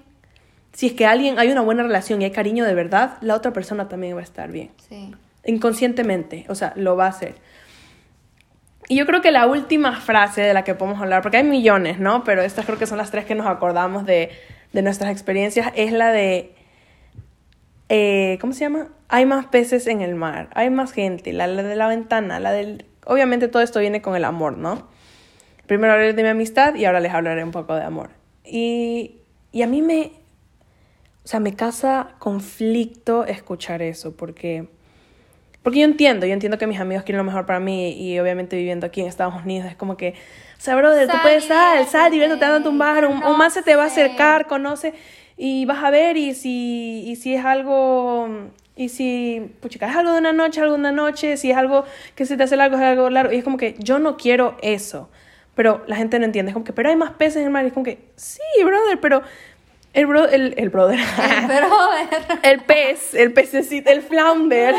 si 0.73 0.87
es 0.87 0.93
que 0.93 1.05
alguien 1.05 1.37
hay 1.39 1.51
una 1.51 1.61
buena 1.61 1.83
relación 1.83 2.21
y 2.21 2.25
hay 2.25 2.31
cariño 2.31 2.65
de 2.65 2.73
verdad, 2.73 3.17
la 3.21 3.35
otra 3.35 3.53
persona 3.53 3.87
también 3.89 4.15
va 4.15 4.21
a 4.21 4.23
estar 4.23 4.51
bien. 4.51 4.71
Sí. 4.89 5.13
Inconscientemente, 5.45 6.45
o 6.49 6.55
sea, 6.55 6.73
lo 6.75 6.95
va 6.95 7.05
a 7.05 7.09
hacer. 7.09 7.35
Y 8.89 8.95
yo 8.95 9.05
creo 9.05 9.21
que 9.21 9.31
la 9.31 9.45
última 9.47 9.99
frase 9.99 10.41
de 10.41 10.53
la 10.53 10.63
que 10.63 10.73
podemos 10.73 11.01
hablar, 11.01 11.21
porque 11.21 11.37
hay 11.37 11.43
millones, 11.43 11.99
¿no? 11.99 12.23
Pero 12.23 12.41
estas 12.41 12.65
creo 12.65 12.77
que 12.79 12.87
son 12.87 12.97
las 12.97 13.11
tres 13.11 13.25
que 13.25 13.35
nos 13.35 13.45
acordamos 13.47 14.05
de, 14.05 14.31
de 14.73 14.81
nuestras 14.81 15.11
experiencias, 15.11 15.71
es 15.75 15.91
la 15.91 16.11
de, 16.11 16.55
eh, 17.89 18.37
¿cómo 18.41 18.53
se 18.53 18.61
llama? 18.61 18.89
Hay 19.07 19.25
más 19.25 19.45
peces 19.45 19.87
en 19.87 20.01
el 20.01 20.15
mar, 20.15 20.49
hay 20.53 20.69
más 20.69 20.91
gente, 20.91 21.31
la, 21.33 21.47
la 21.47 21.63
de 21.63 21.75
la 21.75 21.87
ventana, 21.87 22.39
la 22.39 22.51
del... 22.51 22.85
Obviamente 23.05 23.47
todo 23.47 23.63
esto 23.63 23.79
viene 23.79 24.01
con 24.01 24.15
el 24.15 24.25
amor, 24.25 24.57
¿no? 24.57 24.87
Primero 25.65 25.93
hablaré 25.93 26.13
de 26.13 26.23
mi 26.23 26.29
amistad 26.29 26.75
y 26.75 26.85
ahora 26.85 26.99
les 26.99 27.13
hablaré 27.13 27.43
un 27.43 27.51
poco 27.51 27.75
de 27.75 27.83
amor. 27.83 28.09
Y, 28.43 29.17
y 29.51 29.61
a 29.61 29.67
mí 29.67 29.81
me, 29.81 30.11
o 31.23 31.27
sea, 31.27 31.39
me 31.39 31.55
causa 31.55 32.15
conflicto 32.19 33.25
escuchar 33.25 33.81
eso, 33.81 34.15
porque, 34.15 34.67
porque 35.63 35.79
yo 35.79 35.85
entiendo, 35.85 36.25
yo 36.25 36.33
entiendo 36.33 36.57
que 36.57 36.67
mis 36.67 36.79
amigos 36.79 37.03
quieren 37.03 37.17
lo 37.17 37.25
mejor 37.25 37.45
para 37.45 37.59
mí 37.59 37.91
y 37.91 38.19
obviamente 38.19 38.55
viviendo 38.55 38.85
aquí 38.87 39.01
en 39.01 39.07
Estados 39.07 39.35
Unidos 39.35 39.67
es 39.69 39.75
como 39.75 39.97
que, 39.97 40.11
o 40.57 40.61
sea, 40.61 40.75
brother, 40.75 41.07
tú 41.09 41.17
puedes 41.21 41.45
sal, 41.45 41.85
sal, 41.85 42.11
diviértete, 42.11 42.45
diviértete, 42.45 42.45
anda 42.45 42.69
a 42.69 42.71
un 42.71 42.77
bar, 42.77 43.05
un, 43.05 43.23
un 43.23 43.37
man 43.37 43.51
se 43.51 43.61
te 43.61 43.75
va 43.75 43.83
a 43.83 43.87
acercar, 43.87 44.47
conoce 44.47 44.93
y 45.37 45.65
vas 45.65 45.83
a 45.83 45.91
ver 45.91 46.17
y 46.17 46.33
si, 46.33 47.03
y 47.05 47.15
si 47.15 47.35
es 47.35 47.45
algo, 47.45 48.27
y 48.75 48.89
si, 48.89 49.51
puchica, 49.61 49.87
es 49.87 49.95
algo 49.95 50.11
de 50.11 50.19
una 50.19 50.33
noche, 50.33 50.61
algo 50.61 50.73
de 50.73 50.79
una 50.79 50.91
noche, 50.91 51.37
si 51.37 51.51
es 51.51 51.57
algo 51.57 51.85
que 52.15 52.25
se 52.25 52.35
te 52.35 52.43
hace 52.43 52.57
largo, 52.57 52.75
es 52.75 52.81
algo 52.81 53.09
largo, 53.11 53.31
y 53.31 53.37
es 53.37 53.43
como 53.43 53.57
que 53.57 53.75
yo 53.77 53.99
no 53.99 54.17
quiero 54.17 54.57
eso. 54.61 55.09
Pero 55.55 55.83
la 55.87 55.95
gente 55.95 56.19
no 56.19 56.25
entiende, 56.25 56.51
es 56.51 56.53
como 56.53 56.65
que, 56.65 56.73
pero 56.73 56.89
hay 56.89 56.95
más 56.95 57.11
peces 57.11 57.37
en 57.37 57.43
el 57.43 57.49
mar, 57.51 57.63
y 57.63 57.67
es 57.67 57.73
como 57.73 57.83
que, 57.83 57.99
sí, 58.15 58.41
brother, 58.63 58.99
pero 58.99 59.21
el, 59.93 60.05
bro, 60.05 60.27
el, 60.27 60.53
el 60.57 60.69
brother, 60.69 60.99
Pero, 61.47 61.69
el 62.43 62.59
pez, 62.61 63.15
el 63.15 63.33
pececito, 63.33 63.89
el 63.89 64.01
flounder 64.01 64.75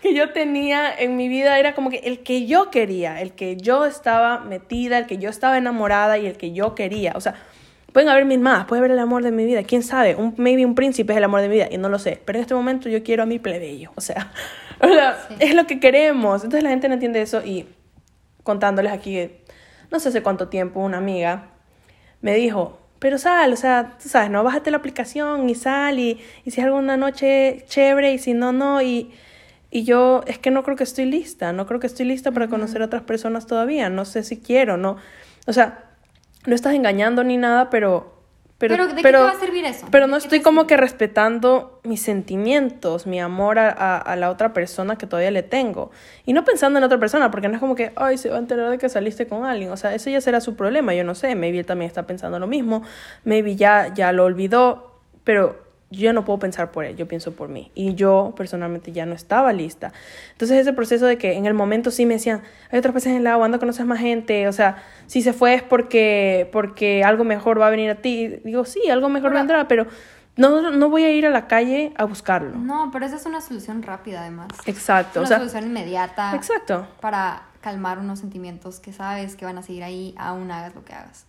que 0.00 0.14
yo 0.14 0.32
tenía 0.32 0.90
en 0.96 1.16
mi 1.16 1.28
vida 1.28 1.58
era 1.58 1.74
como 1.74 1.90
que 1.90 1.98
el 1.98 2.22
que 2.22 2.46
yo 2.46 2.70
quería, 2.70 3.20
el 3.20 3.32
que 3.32 3.56
yo 3.56 3.84
estaba 3.84 4.38
metida, 4.40 4.96
el 4.96 5.06
que 5.06 5.18
yo 5.18 5.28
estaba 5.28 5.58
enamorada 5.58 6.16
y 6.16 6.26
el 6.26 6.38
que 6.38 6.52
yo 6.52 6.74
quería. 6.74 7.12
O 7.14 7.20
sea, 7.20 7.34
pueden 7.94 8.10
haber 8.10 8.26
mil 8.26 8.40
más, 8.40 8.66
puede 8.66 8.80
haber 8.80 8.90
el 8.90 8.98
amor 8.98 9.22
de 9.22 9.30
mi 9.30 9.46
vida, 9.46 9.62
quién 9.62 9.82
sabe, 9.82 10.16
un, 10.16 10.34
maybe 10.36 10.66
un 10.66 10.74
príncipe 10.74 11.14
es 11.14 11.16
el 11.16 11.24
amor 11.24 11.40
de 11.40 11.48
mi 11.48 11.54
vida 11.54 11.68
y 11.70 11.78
no 11.78 11.88
lo 11.88 11.98
sé, 11.98 12.20
pero 12.26 12.38
en 12.38 12.42
este 12.42 12.54
momento 12.54 12.90
yo 12.90 13.02
quiero 13.02 13.22
a 13.22 13.26
mi 13.26 13.38
plebeyo, 13.38 13.92
o 13.94 14.02
sea, 14.02 14.32
o 14.82 14.88
sea, 14.88 15.16
Sí. 15.28 15.36
es 15.40 15.54
lo 15.54 15.66
que 15.66 15.80
queremos. 15.80 16.44
Entonces 16.44 16.62
la 16.64 16.68
gente 16.70 16.88
no 16.88 16.94
entiende 16.94 17.22
eso 17.22 17.40
y 17.42 17.66
contándoles 18.42 18.92
aquí, 18.92 19.30
no 19.90 19.98
sé 20.00 20.10
hace 20.10 20.22
cuánto 20.22 20.48
tiempo, 20.48 20.80
una 20.80 20.98
amiga 20.98 21.46
me 22.20 22.34
dijo, 22.34 22.78
pero 22.98 23.16
sal, 23.18 23.52
o 23.52 23.56
sea, 23.56 23.96
tú 24.02 24.08
sabes, 24.08 24.28
no, 24.30 24.42
bájate 24.42 24.70
la 24.70 24.78
aplicación 24.78 25.48
y 25.48 25.54
sal 25.54 25.98
y, 25.98 26.20
y 26.44 26.50
si 26.50 26.60
es 26.60 26.66
alguna 26.66 26.96
noche 26.96 27.64
chévere 27.68 28.12
y 28.12 28.18
si 28.18 28.34
no, 28.34 28.52
no. 28.52 28.82
Y, 28.82 29.12
y 29.70 29.84
yo 29.84 30.22
es 30.26 30.38
que 30.38 30.50
no 30.50 30.62
creo 30.62 30.76
que 30.76 30.84
estoy 30.84 31.04
lista, 31.04 31.52
no 31.52 31.66
creo 31.66 31.80
que 31.80 31.86
estoy 31.86 32.06
lista 32.06 32.32
para 32.32 32.48
conocer 32.48 32.82
a 32.82 32.86
otras 32.86 33.02
personas 33.02 33.46
todavía, 33.46 33.88
no 33.90 34.04
sé 34.04 34.22
si 34.24 34.38
quiero, 34.40 34.76
no. 34.78 34.96
O 35.46 35.52
sea, 35.52 35.84
no 36.46 36.54
estás 36.54 36.74
engañando 36.74 37.24
ni 37.24 37.36
nada, 37.36 37.70
pero, 37.70 38.12
Pero, 38.58 38.74
Pero, 38.76 38.86
¿de 38.88 38.94
qué 39.02 39.02
te 39.10 39.16
va 39.16 39.30
a 39.30 39.38
servir 39.40 39.64
eso? 39.64 39.86
Pero 39.90 40.06
¿De 40.06 40.10
no 40.12 40.16
qué 40.18 40.24
estoy 40.24 40.40
como 40.40 40.66
que 40.66 40.76
respetando 40.76 41.80
mis 41.82 42.00
sentimientos, 42.02 43.06
mi 43.06 43.20
amor 43.20 43.58
a, 43.58 43.68
a- 43.70 43.98
a 43.98 44.16
la 44.16 44.30
otra 44.30 44.52
persona 44.52 44.96
que 44.96 45.06
todavía 45.06 45.30
le 45.32 45.42
tengo. 45.42 45.90
Y 46.24 46.32
no 46.32 46.44
pensando 46.44 46.78
en 46.78 46.84
otra 46.84 46.98
persona, 46.98 47.30
porque 47.30 47.48
no 47.48 47.54
es 47.54 47.60
como 47.60 47.74
que, 47.74 47.92
ay, 47.96 48.16
se 48.18 48.28
va 48.30 48.36
a 48.36 48.38
enterar 48.38 48.70
de 48.70 48.78
que 48.78 48.88
saliste 48.88 49.26
con 49.26 49.44
alguien. 49.44 49.70
O 49.70 49.76
sea, 49.76 49.94
eso 49.94 50.08
ya 50.10 50.20
será 50.20 50.40
su 50.40 50.54
problema, 50.54 50.94
yo 50.94 51.02
no 51.04 51.14
sé. 51.14 51.34
Maybe 51.34 51.58
él 51.58 51.66
también 51.66 51.88
está 51.88 52.04
pensando 52.06 52.38
lo 52.38 52.46
mismo. 52.46 52.82
Maybe 53.24 53.56
ya, 53.56 53.92
ya 53.92 54.12
lo 54.12 54.24
olvidó. 54.24 54.92
Pero 55.24 55.63
yo 55.96 56.12
no 56.12 56.24
puedo 56.24 56.38
pensar 56.38 56.70
por 56.70 56.84
él, 56.84 56.96
yo 56.96 57.06
pienso 57.08 57.32
por 57.32 57.48
mí. 57.48 57.70
Y 57.74 57.94
yo 57.94 58.34
personalmente 58.36 58.92
ya 58.92 59.06
no 59.06 59.14
estaba 59.14 59.52
lista. 59.52 59.92
Entonces 60.32 60.58
ese 60.60 60.72
proceso 60.72 61.06
de 61.06 61.18
que 61.18 61.34
en 61.34 61.46
el 61.46 61.54
momento 61.54 61.90
sí 61.90 62.06
me 62.06 62.14
decían, 62.14 62.42
hay 62.70 62.78
otras 62.78 62.94
veces 62.94 63.12
en 63.12 63.18
el 63.18 63.26
agua, 63.26 63.46
anda 63.46 63.58
conoces 63.58 63.84
más 63.86 63.98
gente, 64.00 64.46
o 64.48 64.52
sea, 64.52 64.82
si 65.06 65.22
se 65.22 65.32
fue 65.32 65.54
es 65.54 65.62
porque, 65.62 66.48
porque 66.52 67.04
algo 67.04 67.24
mejor 67.24 67.60
va 67.60 67.66
a 67.66 67.70
venir 67.70 67.90
a 67.90 67.96
ti. 67.96 68.40
Digo, 68.44 68.64
sí, 68.64 68.88
algo 68.90 69.08
mejor 69.08 69.30
Pero- 69.30 69.40
vendrá, 69.40 69.68
pero 69.68 69.86
no, 70.36 70.70
no 70.72 70.90
voy 70.90 71.04
a 71.04 71.12
ir 71.12 71.26
a 71.26 71.30
la 71.30 71.46
calle 71.46 71.92
a 71.96 72.04
buscarlo. 72.04 72.56
No, 72.58 72.90
pero 72.92 73.06
esa 73.06 73.16
es 73.16 73.26
una 73.26 73.40
solución 73.40 73.82
rápida 73.82 74.20
además. 74.22 74.48
Exacto, 74.66 75.20
o 75.20 75.22
una 75.22 75.28
sea, 75.28 75.38
solución 75.38 75.64
inmediata. 75.66 76.34
exacto. 76.34 76.86
Para 77.00 77.44
calmar 77.60 77.98
unos 77.98 78.18
sentimientos 78.18 78.80
que 78.80 78.92
sabes 78.92 79.36
que 79.36 79.44
van 79.44 79.58
a 79.58 79.62
seguir 79.62 79.84
ahí, 79.84 80.14
aún 80.18 80.50
hagas 80.50 80.74
lo 80.74 80.84
que 80.84 80.92
hagas. 80.92 81.26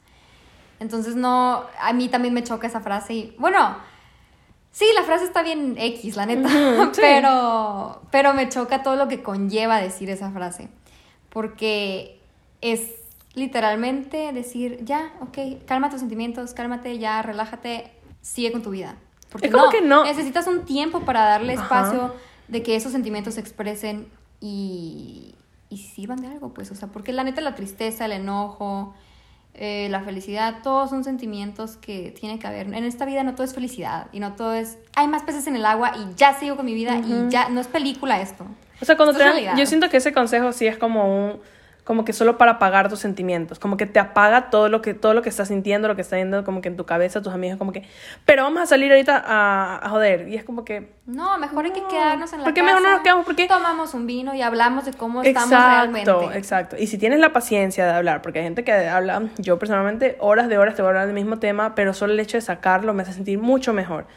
Entonces 0.79 1.15
no, 1.15 1.63
a 1.79 1.93
mí 1.93 2.09
también 2.09 2.33
me 2.33 2.43
choca 2.43 2.67
esa 2.67 2.81
frase 2.81 3.13
y, 3.13 3.35
bueno, 3.39 3.77
sí, 4.77 4.85
la 4.93 5.03
frase 5.03 5.23
está 5.23 5.41
bien 5.41 5.75
X, 5.77 6.17
la 6.17 6.25
neta, 6.25 6.49
sí. 6.93 6.99
pero, 7.01 8.01
pero 8.11 8.33
me 8.33 8.49
choca 8.49 8.83
todo 8.83 8.97
lo 8.97 9.07
que 9.07 9.23
conlleva 9.23 9.79
decir 9.79 10.09
esa 10.09 10.31
frase, 10.31 10.67
porque 11.29 12.19
es 12.61 12.81
literalmente 13.35 14.31
decir, 14.33 14.79
ya, 14.83 15.13
ok, 15.21 15.65
calma 15.65 15.89
tus 15.89 15.99
sentimientos, 15.99 16.53
cálmate, 16.53 16.97
ya, 16.99 17.21
relájate, 17.21 17.91
sigue 18.21 18.51
con 18.51 18.61
tu 18.63 18.71
vida. 18.71 18.95
Porque 19.29 19.47
Es 19.47 19.53
como 19.53 19.69
que 19.69 19.81
no- 19.81 20.03
necesitas 20.03 20.47
un 20.47 20.65
tiempo 20.65 21.01
para 21.01 21.23
darle 21.25 21.53
Ajá. 21.53 21.63
espacio 21.63 22.13
de 22.47 22.63
que 22.63 22.75
esos 22.75 22.91
sentimientos 22.91 23.35
se 23.35 23.41
expresen 23.41 24.07
y, 24.41 25.35
y 25.69 25.77
sirvan 25.77 26.21
de 26.21 26.27
algo, 26.27 26.53
pues, 26.53 26.71
o 26.71 26.75
sea, 26.75 26.87
porque 26.89 27.11
la 27.13 27.23
neta 27.23 27.41
la 27.41 27.55
tristeza, 27.55 28.05
el 28.05 28.13
enojo, 28.13 28.93
eh, 29.57 29.87
la 29.89 30.01
felicidad, 30.01 30.55
todos 30.63 30.89
son 30.89 31.03
sentimientos 31.03 31.77
que 31.77 32.13
tiene 32.19 32.39
que 32.39 32.47
haber. 32.47 32.67
En 32.67 32.83
esta 32.83 33.05
vida 33.05 33.23
no 33.23 33.35
todo 33.35 33.43
es 33.43 33.53
felicidad 33.53 34.07
y 34.11 34.19
no 34.19 34.33
todo 34.33 34.53
es, 34.53 34.77
hay 34.95 35.07
más 35.07 35.23
peces 35.23 35.47
en 35.47 35.55
el 35.55 35.65
agua 35.65 35.93
y 35.95 36.13
ya 36.15 36.33
sigo 36.33 36.57
con 36.57 36.65
mi 36.65 36.73
vida 36.73 36.97
y 36.97 37.29
ya, 37.29 37.47
no 37.49 37.61
es 37.61 37.67
película 37.67 38.19
esto. 38.19 38.45
O 38.81 38.85
sea, 38.85 38.97
cuando 38.97 39.13
Esto 39.13 39.23
te 39.33 39.43
dan, 39.45 39.57
yo 39.57 39.65
siento 39.65 39.89
que 39.89 39.97
ese 39.97 40.11
consejo 40.11 40.51
sí 40.51 40.67
es 40.67 40.77
como 40.77 41.27
un, 41.27 41.39
como 41.85 42.03
que 42.03 42.13
solo 42.13 42.37
para 42.39 42.53
apagar 42.53 42.89
tus 42.89 42.97
sentimientos, 42.99 43.59
como 43.59 43.77
que 43.77 43.85
te 43.85 43.99
apaga 43.99 44.49
todo 44.49 44.69
lo 44.69 44.81
que, 44.81 44.95
todo 44.95 45.13
lo 45.13 45.21
que 45.21 45.29
estás 45.29 45.49
sintiendo, 45.49 45.87
lo 45.87 45.95
que 45.95 46.01
está 46.01 46.17
yendo 46.17 46.43
como 46.43 46.59
que 46.59 46.67
en 46.69 46.75
tu 46.77 46.85
cabeza, 46.87 47.21
tus 47.21 47.31
amigos, 47.31 47.59
como 47.59 47.71
que, 47.71 47.83
pero 48.25 48.41
vamos 48.41 48.59
a 48.63 48.65
salir 48.65 48.91
ahorita 48.91 49.23
a, 49.23 49.85
a 49.85 49.89
joder, 49.89 50.27
y 50.27 50.35
es 50.35 50.43
como 50.43 50.65
que, 50.65 50.91
No, 51.05 51.37
mejor 51.37 51.63
hay 51.65 51.71
que 51.71 51.81
No. 51.81 51.87
quedarnos 51.87 52.33
en 52.33 52.39
la 52.39 52.43
¿Por 52.45 52.53
qué 52.55 52.61
casa. 52.61 52.73
mejor 52.73 52.81
no 52.81 52.91
nos 52.91 53.01
quedamos? 53.01 53.25
¿Por 53.25 53.35
qué? 53.35 53.47
Tomamos 53.47 53.93
un 53.93 54.07
vino 54.07 54.33
y 54.33 54.41
hablamos 54.41 54.85
de 54.85 54.93
cómo 54.93 55.21
estamos 55.21 55.51
exacto, 55.51 55.69
realmente. 55.69 56.37
exacto, 56.39 56.75
y 56.79 56.87
si 56.87 56.97
tienes 56.97 57.19
la 57.19 57.31
paciencia 57.31 57.85
de 57.85 57.91
hablar, 57.91 58.23
porque 58.23 58.39
hay 58.39 58.45
gente 58.45 58.63
que 58.63 58.71
habla, 58.73 59.21
yo 59.37 59.59
personalmente, 59.59 60.17
horas 60.19 60.49
de 60.49 60.57
horas 60.57 60.73
te 60.73 60.81
voy 60.81 60.87
a 60.87 60.89
hablar 60.89 61.05
del 61.05 61.13
mismo 61.15 61.37
tema, 61.37 61.75
pero 61.75 61.93
solo 61.93 62.13
el 62.13 62.19
hecho 62.19 62.37
de 62.37 62.41
sacarlo 62.41 62.95
me 62.95 63.03
hace 63.03 63.13
sentir 63.13 63.37
mucho 63.37 63.73
mejor. 63.73 64.07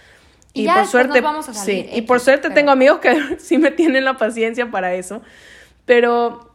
Y 0.55 0.65
ya 0.65 0.79
después 0.81 1.07
nos 1.07 1.21
vamos 1.21 1.49
a 1.51 1.53
salir, 1.53 1.85
sí, 1.85 1.91
y 1.93 1.99
X, 1.99 2.09
por 2.09 2.21
suerte 2.21 2.45
pero- 2.45 2.55
tengo 2.55 2.71
amigos 2.71 3.01
que 3.01 3.37
sí 3.39 3.59
me 3.59 3.71
tienen 3.71 4.07
la 4.07 4.15
paciencia 4.17 4.71
para 4.71 4.95
eso, 4.95 5.21
pero 5.85 6.48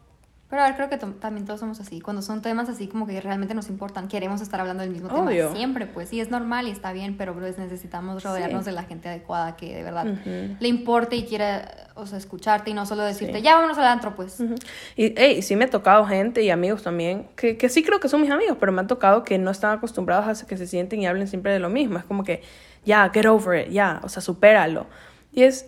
Pero 0.54 0.62
a 0.62 0.68
ver, 0.68 0.76
creo 0.76 0.88
que 0.88 0.98
también 1.00 1.48
todos 1.48 1.62
somos 1.62 1.80
así. 1.80 2.00
Cuando 2.00 2.22
son 2.22 2.44
temas 2.44 2.70
así 2.70 2.86
como 2.88 3.08
que 3.08 3.20
realmente 3.20 3.56
nos 3.56 3.70
importan, 3.70 4.08
queremos 4.08 4.40
estar 4.40 4.60
hablando 4.60 4.84
del 4.84 4.92
mismo 4.92 5.08
Obvio. 5.10 5.46
tema 5.48 5.56
siempre, 5.56 5.88
pues 5.88 6.10
sí, 6.10 6.20
es 6.22 6.30
normal 6.30 6.68
y 6.68 6.70
está 6.70 6.94
bien, 6.94 7.18
pero 7.18 7.34
pues 7.34 7.58
necesitamos 7.58 8.22
rodearnos 8.24 8.64
Sí. 8.64 8.70
de 8.70 8.76
la 8.76 8.84
gente 8.84 9.10
adecuada 9.10 9.56
que 9.56 9.74
de 9.74 9.82
verdad 9.82 10.06
le 10.06 10.68
importe 10.68 11.16
y 11.16 11.24
quiera, 11.26 11.90
o 11.96 12.06
sea, 12.06 12.20
escucharte 12.20 12.70
y 12.70 12.76
no 12.76 12.86
solo 12.86 13.02
decirte, 13.02 13.38
Sí. 13.38 13.42
ya 13.42 13.56
vámonos 13.56 13.80
al 13.80 13.86
antro, 13.88 14.16
pues. 14.16 14.40
Ujú. 14.42 14.54
Y 14.96 15.16
hey, 15.18 15.42
sí 15.42 15.56
me 15.56 15.66
ha 15.66 15.70
tocado 15.72 16.06
gente 16.06 16.44
y 16.44 16.52
amigos 16.52 16.84
también, 16.84 17.30
que, 17.36 17.58
que 17.58 17.68
sí 17.68 17.82
creo 17.82 18.00
que 18.00 18.08
son 18.08 18.22
mis 18.22 18.30
amigos, 18.30 18.58
pero 18.60 18.72
me 18.72 18.80
han 18.80 18.88
tocado 18.88 19.24
que 19.24 19.40
no 19.40 19.50
están 19.50 19.76
acostumbrados 19.76 20.44
a 20.44 20.46
que 20.46 20.56
se 20.56 20.68
sienten 20.68 21.02
y 21.02 21.08
hablen 21.08 21.28
siempre 21.28 21.52
de 21.52 21.58
lo 21.58 21.70
mismo. 21.72 21.98
Es 21.98 22.04
como 22.06 22.24
que, 22.24 22.44
ya, 22.86 23.10
get 23.12 23.26
over 23.26 23.60
it, 23.66 23.74
ya, 23.74 24.02
o 24.04 24.08
sea, 24.08 24.22
supéralo. 24.22 24.86
Y 25.32 25.42
es, 25.46 25.66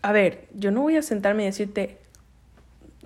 a 0.00 0.12
ver, 0.12 0.48
yo 0.54 0.70
no 0.70 0.80
voy 0.80 0.96
a 0.96 1.02
sentarme 1.02 1.42
y 1.42 1.46
decirte, 1.46 1.98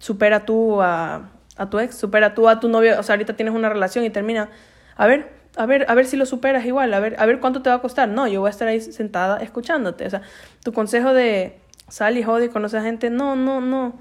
supera 0.02 0.44
tú 0.44 0.82
a, 0.82 1.30
a 1.56 1.70
tu 1.70 1.78
ex, 1.78 1.94
supera 1.96 2.34
tú 2.34 2.48
a 2.48 2.58
tu 2.58 2.68
novio, 2.68 2.98
o 2.98 3.04
sea, 3.04 3.12
ahorita 3.12 3.36
tienes 3.36 3.54
una 3.54 3.68
relación 3.68 4.04
y 4.04 4.10
termina, 4.10 4.48
a 4.96 5.06
ver, 5.06 5.30
a 5.56 5.64
ver, 5.64 5.86
a 5.88 5.94
ver 5.94 6.06
si 6.06 6.16
lo 6.16 6.26
superas 6.26 6.66
igual, 6.66 6.92
a 6.92 6.98
ver, 6.98 7.14
a 7.20 7.24
ver 7.24 7.38
cuánto 7.38 7.62
te 7.62 7.70
va 7.70 7.76
a 7.76 7.80
costar. 7.80 8.08
No, 8.08 8.26
yo 8.26 8.40
voy 8.40 8.48
a 8.48 8.50
estar 8.50 8.66
ahí 8.66 8.80
sentada 8.80 9.38
escuchándote. 9.38 10.04
O 10.04 10.10
sea, 10.10 10.22
tu 10.64 10.72
consejo 10.72 11.14
de 11.14 11.56
sal 11.88 12.18
y 12.18 12.24
jode 12.24 12.46
y 12.46 12.48
conoce 12.48 12.78
a 12.78 12.82
gente, 12.82 13.10
no, 13.10 13.36
no, 13.36 13.60
no. 13.60 13.94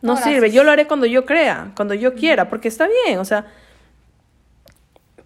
No 0.00 0.16
sirve. 0.16 0.50
Yo 0.50 0.64
lo 0.64 0.70
haré 0.70 0.86
cuando 0.86 1.04
yo 1.04 1.26
crea, 1.26 1.72
cuando 1.76 1.92
yo 1.92 2.14
quiera, 2.14 2.48
porque 2.48 2.68
está 2.68 2.88
bien, 3.04 3.18
o 3.18 3.24
sea, 3.26 3.44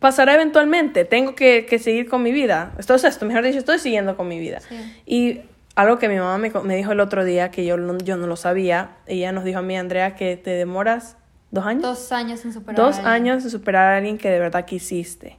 pasará 0.00 0.34
eventualmente. 0.34 1.04
Tengo 1.04 1.36
que, 1.36 1.66
que 1.66 1.78
seguir 1.78 2.08
con 2.08 2.22
mi 2.22 2.32
vida. 2.32 2.72
Esto 2.78 2.94
es 2.94 3.04
esto, 3.04 3.26
mejor 3.26 3.44
dicho, 3.44 3.58
estoy 3.58 3.78
siguiendo 3.78 4.16
con 4.16 4.26
mi 4.26 4.40
vida. 4.40 4.60
Sí. 4.60 5.02
Y 5.06 5.40
algo 5.80 5.98
que 5.98 6.08
mi 6.08 6.18
mamá 6.18 6.38
me, 6.38 6.76
dijo 6.76 6.92
el 6.92 7.00
otro 7.00 7.24
día, 7.24 7.50
que 7.50 7.64
yo 7.64 7.76
no, 7.76 7.98
yo 7.98 8.16
no 8.16 8.26
lo 8.26 8.36
sabía, 8.36 8.96
ella 9.06 9.32
nos 9.32 9.44
dijo 9.44 9.58
a 9.58 9.62
mí, 9.62 9.76
Andrea, 9.76 10.14
que 10.14 10.36
te 10.36 10.50
demoras 10.50 11.16
dos 11.50 11.66
años. 11.66 11.82
Dos 11.82 12.12
años 12.12 12.40
sin 12.40 12.52
superar. 12.52 12.76
Dos 12.76 12.96
a 12.96 13.12
alguien. 13.12 13.32
años 13.32 13.44
de 13.44 13.50
superar 13.50 13.92
a 13.92 13.96
alguien 13.96 14.18
que 14.18 14.30
de 14.30 14.38
verdad 14.38 14.64
quisiste. 14.64 15.38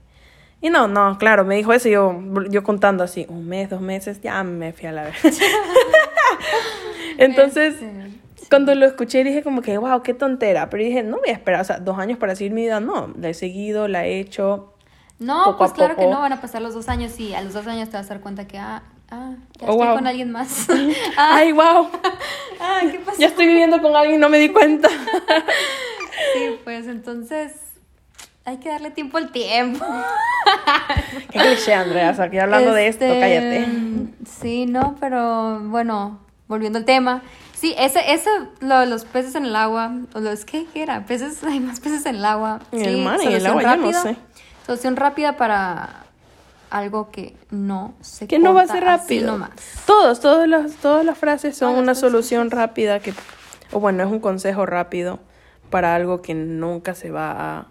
Y 0.61 0.69
no, 0.69 0.87
no, 0.87 1.17
claro, 1.17 1.43
me 1.43 1.55
dijo 1.55 1.73
eso 1.73 1.87
y 1.89 1.93
yo, 1.93 2.19
yo 2.49 2.63
contando 2.63 3.03
así, 3.03 3.25
un 3.29 3.47
mes, 3.47 3.69
dos 3.69 3.81
meses, 3.81 4.21
ya 4.21 4.43
me 4.43 4.73
fui 4.73 4.87
a 4.87 4.91
la 4.91 5.03
vez. 5.05 5.15
Entonces, 7.17 7.75
Este, 7.81 8.11
cuando 8.51 8.75
lo 8.75 8.85
escuché 8.85 9.23
dije 9.23 9.43
como 9.43 9.61
que, 9.61 9.77
wow, 9.77 10.03
qué 10.03 10.13
tontera. 10.13 10.69
Pero 10.69 10.83
dije, 10.83 11.03
no 11.03 11.17
voy 11.17 11.29
a 11.29 11.33
esperar, 11.33 11.61
o 11.61 11.63
sea, 11.63 11.79
dos 11.79 11.97
años 11.97 12.19
para 12.19 12.35
seguir 12.35 12.51
mi 12.51 12.63
vida, 12.63 12.79
no. 12.79 13.13
La 13.17 13.29
he 13.29 13.33
seguido, 13.33 13.87
la 13.87 14.05
he 14.05 14.19
hecho. 14.19 14.73
No, 15.19 15.45
poco 15.45 15.59
pues 15.59 15.71
a 15.71 15.73
claro 15.75 15.95
que 15.95 16.05
no, 16.07 16.19
van 16.19 16.33
a 16.33 16.41
pasar 16.41 16.61
los 16.61 16.73
dos 16.73 16.89
años 16.89 17.17
y 17.19 17.33
a 17.33 17.41
los 17.41 17.53
dos 17.53 17.65
años 17.67 17.89
te 17.89 17.97
vas 17.97 18.07
a 18.07 18.09
dar 18.09 18.21
cuenta 18.21 18.47
que, 18.47 18.57
ah, 18.57 18.83
ah 19.11 19.31
ya 19.59 19.67
Oh, 19.67 19.71
estoy 19.73 19.87
wow. 19.87 19.95
con 19.95 20.07
alguien 20.07 20.31
más. 20.31 20.67
ah, 21.17 21.35
Ay, 21.35 21.51
wow, 21.51 21.89
ah, 22.59 22.79
¿qué 22.91 22.99
pasó? 22.99 23.19
ya 23.19 23.27
estoy 23.27 23.47
viviendo 23.47 23.81
con 23.81 23.95
alguien 23.95 24.15
y 24.15 24.19
no 24.19 24.29
me 24.29 24.39
di 24.39 24.49
cuenta. 24.49 24.89
Sí, 24.89 26.59
pues 26.63 26.87
entonces 26.87 27.53
hay 28.45 28.57
que 28.57 28.69
darle 28.69 28.91
tiempo 28.91 29.17
al 29.17 29.31
tiempo. 29.31 29.85
qué 31.31 31.39
cliché, 31.39 31.73
Andrea, 31.73 32.11
o 32.11 32.15
sea, 32.15 32.29
que 32.29 32.39
hablando 32.41 32.73
de 32.73 32.87
esto, 32.87 33.05
Este, 33.05 33.19
cállate. 33.19 33.67
Sí, 34.25 34.65
no, 34.65 34.95
pero 34.99 35.59
bueno, 35.61 36.19
volviendo 36.47 36.79
al 36.79 36.85
tema. 36.85 37.21
Sí, 37.53 37.75
ese, 37.77 38.11
eso, 38.13 38.29
lo 38.59 38.79
de 38.79 38.87
los 38.87 39.05
peces 39.05 39.35
en 39.35 39.45
el 39.45 39.55
agua, 39.55 39.91
o 40.15 40.19
los, 40.19 40.45
¿qué, 40.45 40.65
era? 40.73 41.05
Peces, 41.05 41.43
hay 41.43 41.59
más 41.59 41.79
peces 41.79 42.05
en 42.07 42.15
el 42.15 42.25
agua. 42.25 42.59
En 42.71 42.79
Sí, 42.79 42.85
el 42.85 42.97
mar 43.03 43.19
y 43.21 43.27
en 43.27 43.33
el 43.33 43.45
agua, 43.45 43.61
yo 43.61 43.77
no 43.77 44.01
sé. 44.01 44.15
Solución 44.65 44.95
rápida 44.95 45.37
para 45.37 46.05
algo 46.71 47.11
que 47.11 47.35
no 47.51 47.93
se 48.01 48.27
Que 48.27 48.39
no 48.39 48.53
va 48.53 48.61
a 48.63 48.67
ser 48.67 48.83
rápido. 48.83 49.33
nomás. 49.33 49.51
Todos, 49.85 50.19
todas 50.19 50.47
las, 50.47 50.75
todas 50.77 51.05
las 51.05 51.17
frases 51.17 51.55
son 51.57 51.73
Todas 51.73 51.83
una 51.83 51.91
frases, 51.93 52.01
solución 52.01 52.49
rápida 52.49 52.99
que, 52.99 53.13
o 53.71 53.79
bueno, 53.79 54.03
es 54.03 54.09
un 54.11 54.19
consejo 54.19 54.65
rápido 54.65 55.19
para 55.69 55.93
algo 55.95 56.21
que 56.21 56.33
nunca 56.33 56.95
se 56.95 57.11
va 57.11 57.31
a 57.59 57.65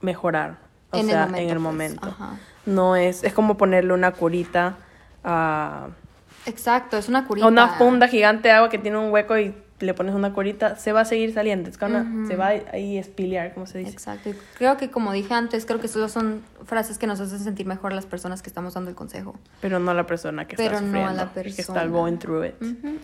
mejorar. 0.00 0.58
O 0.90 0.96
En 0.96 1.04
el 1.04 1.10
sea, 1.10 1.26
momento, 1.26 1.38
en 1.42 1.48
el 1.48 1.54
pues, 1.54 1.62
momento. 1.62 2.08
ajá. 2.08 2.30
No 2.66 2.96
es, 2.96 3.22
es 3.24 3.32
como 3.34 3.56
ponerle 3.56 3.92
una 3.92 4.12
curita 4.12 4.76
a, 5.22 5.88
Exacto, 6.46 6.96
es 6.98 7.08
una 7.08 7.26
curita. 7.26 7.46
una 7.46 7.68
funda 7.76 8.08
gigante 8.08 8.48
de 8.48 8.54
agua 8.54 8.68
que 8.70 8.78
tiene 8.78 8.98
un 8.98 9.10
hueco 9.12 9.36
y 9.38 9.54
le 9.80 9.92
pones 9.92 10.14
una 10.14 10.32
curita, 10.32 10.76
se 10.76 10.92
va 10.92 11.00
a 11.00 11.04
seguir 11.04 11.34
saliendo, 11.34 11.68
es 11.68 11.78
gonna- 11.78 12.26
se 12.28 12.36
va 12.36 12.48
ahí 12.72 12.96
a 12.96 13.00
espilear, 13.00 13.52
como 13.54 13.66
se 13.66 13.78
dice. 13.78 13.90
Exacto. 13.90 14.30
Y 14.30 14.34
creo 14.56 14.76
que 14.76 14.90
como 14.90 15.12
dije 15.12 15.34
antes, 15.34 15.66
creo 15.66 15.80
que 15.80 15.88
solo 15.88 16.08
son 16.08 16.42
frases 16.64 16.96
que 16.96 17.06
nos 17.06 17.18
hacen 17.20 17.40
sentir 17.40 17.66
mejor 17.66 17.92
a 17.92 17.96
las 17.96 18.06
personas 18.06 18.40
que 18.40 18.48
estamos 18.48 18.74
dando 18.74 18.90
el 18.90 18.96
consejo. 18.96 19.34
Pero 19.60 19.78
no 19.80 19.90
a 19.90 19.94
la 19.94 20.06
persona 20.06 20.46
que 20.46 20.56
Pero 20.56 20.76
está 20.76 20.80
no 20.80 20.86
sufriendo 20.86 21.10
a 21.10 21.24
la 21.24 21.30
y 21.40 21.52
que 21.52 21.60
está 21.60 21.72
persona. 21.74 21.86
going 21.86 22.16
through 22.18 22.44
it. 22.46 22.54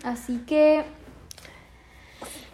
Así 0.05 0.37
que, 0.47 0.83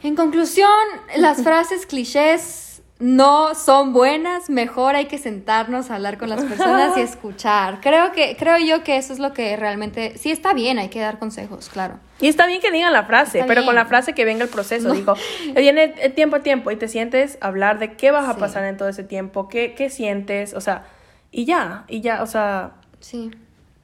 en 0.03 0.15
conclusión, 0.15 0.69
las 1.17 1.37
frases 1.43 1.85
clichés 1.85 2.66
no 2.99 3.53
son 3.55 3.93
buenas. 3.93 4.49
Mejor 4.49 4.95
hay 4.95 5.05
que 5.05 5.17
sentarnos 5.17 5.91
a 5.91 5.95
hablar 5.95 6.17
con 6.17 6.29
las 6.29 6.43
personas 6.43 6.97
y 6.97 7.01
escuchar. 7.01 7.79
Creo 7.81 8.11
que, 8.11 8.35
creo 8.37 8.57
yo 8.57 8.83
que 8.83 8.97
eso 8.97 9.13
es 9.13 9.19
lo 9.19 9.33
que 9.33 9.55
realmente, 9.55 10.17
sí 10.17 10.31
está 10.31 10.53
bien, 10.53 10.79
hay 10.79 10.89
que 10.89 10.99
dar 10.99 11.19
consejos, 11.19 11.69
claro. 11.69 11.99
Y 12.19 12.27
está 12.27 12.47
bien 12.47 12.59
que 12.61 12.71
digan 12.71 12.93
la 12.93 13.03
frase, 13.03 13.39
Está 13.39 13.47
pero 13.47 13.63
con 13.65 13.75
la 13.75 13.85
frase 13.85 14.13
que 14.13 14.25
venga 14.25 14.43
el 14.43 14.49
proceso. 14.49 14.87
No. 14.89 14.93
Digo, 14.95 15.13
viene 15.55 15.93
el 16.01 16.13
tiempo 16.13 16.37
a 16.37 16.39
tiempo 16.39 16.71
y 16.71 16.75
te 16.75 16.87
sientes 16.87 17.37
a 17.41 17.47
hablar 17.47 17.77
de 17.79 17.93
qué 17.93 18.09
vas 18.11 18.27
a 18.27 18.33
Sí. 18.33 18.39
pasar 18.39 18.63
en 18.65 18.77
todo 18.77 18.89
ese 18.89 19.03
tiempo, 19.03 19.47
qué, 19.49 19.75
qué 19.75 19.89
sientes, 19.91 20.53
o 20.55 20.61
sea, 20.61 20.85
y 21.31 21.45
ya, 21.45 21.85
y 21.87 22.01
ya, 22.01 22.23
o 22.23 22.25
sea, 22.27 22.71
Sí. 22.99 23.29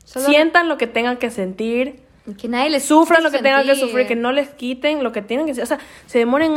Solo- 0.05 0.25
sientan 0.25 0.67
lo 0.67 0.77
que 0.77 0.87
tengan 0.87 1.17
que 1.17 1.29
sentir, 1.29 2.02
Que 2.39 2.47
nadie 2.47 2.69
les 2.69 2.85
sufran 2.85 3.21
lo 3.21 3.31
que 3.31 3.37
su 3.39 3.43
tengan 3.43 3.63
que 3.63 3.67
sentir. 3.75 3.85
sufrir, 3.89 4.07
que 4.07 4.15
no 4.15 4.31
les 4.31 4.47
quiten 4.49 5.03
lo 5.03 5.11
que 5.11 5.21
tienen 5.21 5.45
que 5.45 5.61
O 5.61 5.65
sea, 5.65 5.77
se 6.05 6.19
demoren 6.19 6.53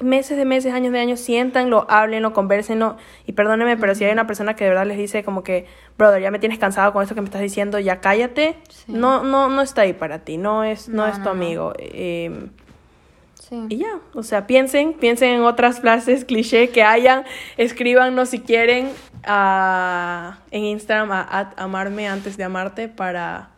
meses 0.00 0.36
de 0.36 0.44
meses, 0.44 0.72
años 0.72 0.92
de 0.92 1.00
años, 1.00 1.18
siéntanlo, 1.18 1.86
háblenlo, 1.90 2.32
conversenlo. 2.32 2.96
Y 3.26 3.32
perdónenme, 3.32 3.76
pero 3.76 3.96
si 3.96 4.04
hay 4.04 4.12
una 4.12 4.28
persona 4.28 4.54
que 4.54 4.62
de 4.62 4.70
verdad 4.70 4.86
les 4.86 4.96
dice 4.96 5.24
como 5.24 5.42
que, 5.42 5.66
brother, 5.96 6.22
ya 6.22 6.30
me 6.30 6.38
tienes 6.38 6.60
cansado 6.60 6.92
con 6.92 7.02
esto 7.02 7.16
que 7.16 7.20
me 7.20 7.24
estás 7.26 7.40
diciendo, 7.42 7.80
ya 7.80 8.00
cállate. 8.00 8.56
Sí. 8.68 8.92
No, 8.92 9.24
no, 9.24 9.48
no 9.48 9.60
está 9.62 9.82
ahí 9.82 9.92
para 9.92 10.20
ti, 10.20 10.36
no 10.36 10.62
es, 10.62 10.88
no, 10.88 11.02
No, 11.02 11.06
es 11.08 11.14
tu 11.14 11.18
no, 11.20 11.24
no. 11.24 11.30
amigo. 11.32 11.72
Eh, 11.78 12.46
Sí. 13.34 13.64
y 13.70 13.78
ya, 13.78 13.98
o 14.14 14.22
sea, 14.22 14.46
piensen, 14.46 14.92
piensen 14.92 15.30
en 15.30 15.40
otras 15.42 15.80
frases 15.80 16.24
cliché 16.26 16.68
que 16.68 16.82
hayan, 16.82 17.24
escríbanos 17.56 18.28
si 18.28 18.40
quieren 18.40 18.90
a- 19.24 20.38
en 20.50 20.64
Instagram 20.64 21.10
a, 21.12 21.54
amarme 21.56 22.06
antes 22.08 22.36
de 22.36 22.44
amarte 22.44 22.88
para, 22.88 23.48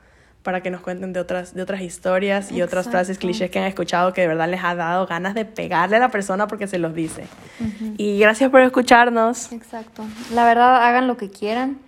para 0.43 0.63
que 0.63 0.71
nos 0.71 0.81
cuenten 0.81 1.13
de 1.13 1.21
otras, 1.21 1.55
de 1.55 1.63
otras 1.63 1.83
historias 1.83 2.51
y 2.51 2.63
otras 2.63 2.89
frases 2.89 3.19
clichés 3.19 3.51
que 3.51 3.59
han 3.59 3.67
escuchado 3.67 4.13
que 4.13 4.23
de 4.23 4.29
verdad 4.29 4.49
les 4.49 4.65
ha 4.65 4.75
dado 4.75 5.07
ganas 5.07 5.35
de 5.35 5.45
pegarle 5.45 5.97
a 5.97 6.01
la 6.01 6.09
persona 6.09 6.47
porque 6.47 6.67
se 6.67 6.79
los 6.79 6.95
dice. 6.95 7.27
Y 7.99 8.19
gracias 8.19 8.51
por 8.51 8.61
escucharnos. 8.63 9.53
Exacto. 9.53 10.05
La 10.33 10.47
verdad, 10.47 10.83
hagan 10.87 11.07
lo 11.07 11.17
que 11.17 11.31
quieran 11.31 11.79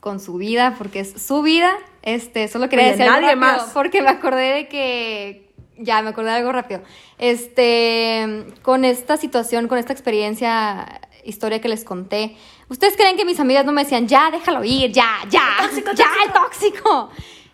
con 0.00 0.18
su 0.18 0.34
vida, 0.34 0.74
porque 0.78 1.00
es 1.00 1.22
su 1.22 1.42
vida. 1.42 1.72
Este, 2.02 2.48
solo 2.48 2.70
quería 2.70 2.86
Oye, 2.86 2.92
decir 2.92 3.04
algo 3.06 3.20
nadie 3.20 3.34
rápido, 3.34 3.64
más. 3.66 3.72
porque 3.74 4.00
me 4.00 4.08
acordé 4.08 4.54
de 4.54 4.68
que 4.68 5.50
ya 5.76 6.00
me 6.00 6.08
acordé 6.10 6.30
de 6.30 6.36
algo 6.36 6.52
rápido. 6.52 6.80
Este, 7.18 8.46
con 8.62 8.86
esta 8.86 9.18
situación, 9.18 9.68
con 9.68 9.76
esta 9.76 9.92
experiencia, 9.92 11.00
historia 11.24 11.60
que 11.60 11.68
les 11.68 11.84
conté, 11.84 12.36
¿ustedes 12.68 12.96
creen 12.96 13.18
que 13.18 13.26
mis 13.26 13.40
amigas 13.40 13.66
no 13.66 13.72
me 13.72 13.84
decían, 13.84 14.08
ya, 14.08 14.30
déjalo 14.30 14.64
ir, 14.64 14.90
ya, 14.90 15.18
ya, 15.28 15.42
ya, 15.94 16.06
el 16.26 16.32
tóxico? 16.32 17.10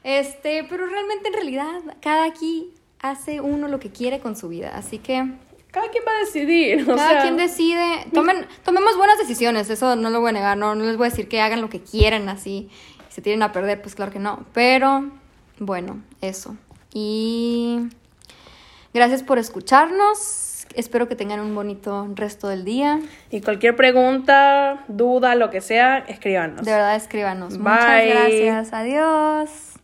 Este, 0.06 0.62
pero 0.70 0.86
realmente 0.86 1.26
en 1.26 1.34
realidad, 1.34 1.80
cada 2.00 2.26
aquí 2.26 2.72
hace 3.00 3.40
uno 3.40 3.66
lo 3.66 3.80
que 3.80 3.90
quiere 3.90 4.20
con 4.20 4.36
su 4.36 4.48
vida, 4.48 4.70
así 4.76 4.98
que 4.98 5.32
Cada 5.72 5.90
quien 5.90 6.04
va 6.06 6.12
a 6.12 6.20
decidir. 6.20 6.82
o 6.88 6.94
cada 6.94 7.10
sea, 7.10 7.22
quien 7.22 7.36
decide. 7.36 8.06
Tomen, 8.14 8.46
tomemos 8.64 8.96
buenas 8.96 9.18
decisiones, 9.18 9.68
eso 9.68 9.96
no 9.96 10.10
lo 10.10 10.20
voy 10.20 10.30
a 10.30 10.32
negar. 10.32 10.56
No, 10.56 10.76
no 10.76 10.84
les 10.84 10.96
voy 10.96 11.08
a 11.08 11.10
decir 11.10 11.28
que 11.28 11.40
hagan 11.40 11.60
lo 11.60 11.68
que 11.68 11.80
quieran 11.82 12.28
así. 12.28 12.70
Si 13.08 13.16
se 13.16 13.20
tienen 13.20 13.42
a 13.42 13.50
perder, 13.50 13.82
pues 13.82 13.96
claro 13.96 14.12
que 14.12 14.20
no. 14.20 14.46
Pero 14.52 15.10
bueno, 15.58 16.00
eso. 16.20 16.56
Y 16.94 17.80
gracias 18.94 19.24
por 19.24 19.38
escucharnos. 19.38 20.66
Espero 20.76 21.08
que 21.08 21.16
tengan 21.16 21.40
un 21.40 21.52
bonito 21.52 22.08
resto 22.14 22.46
del 22.46 22.64
día. 22.64 23.00
Y 23.32 23.40
cualquier 23.40 23.74
pregunta, 23.74 24.84
duda, 24.86 25.34
lo 25.34 25.50
que 25.50 25.60
sea, 25.60 25.98
escríbanos. 25.98 26.64
De 26.64 26.70
verdad, 26.70 26.94
escríbanos. 26.94 27.58
Bye. 27.58 27.62
Muchas 27.64 28.06
gracias. 28.06 28.72
Adiós. 28.72 29.75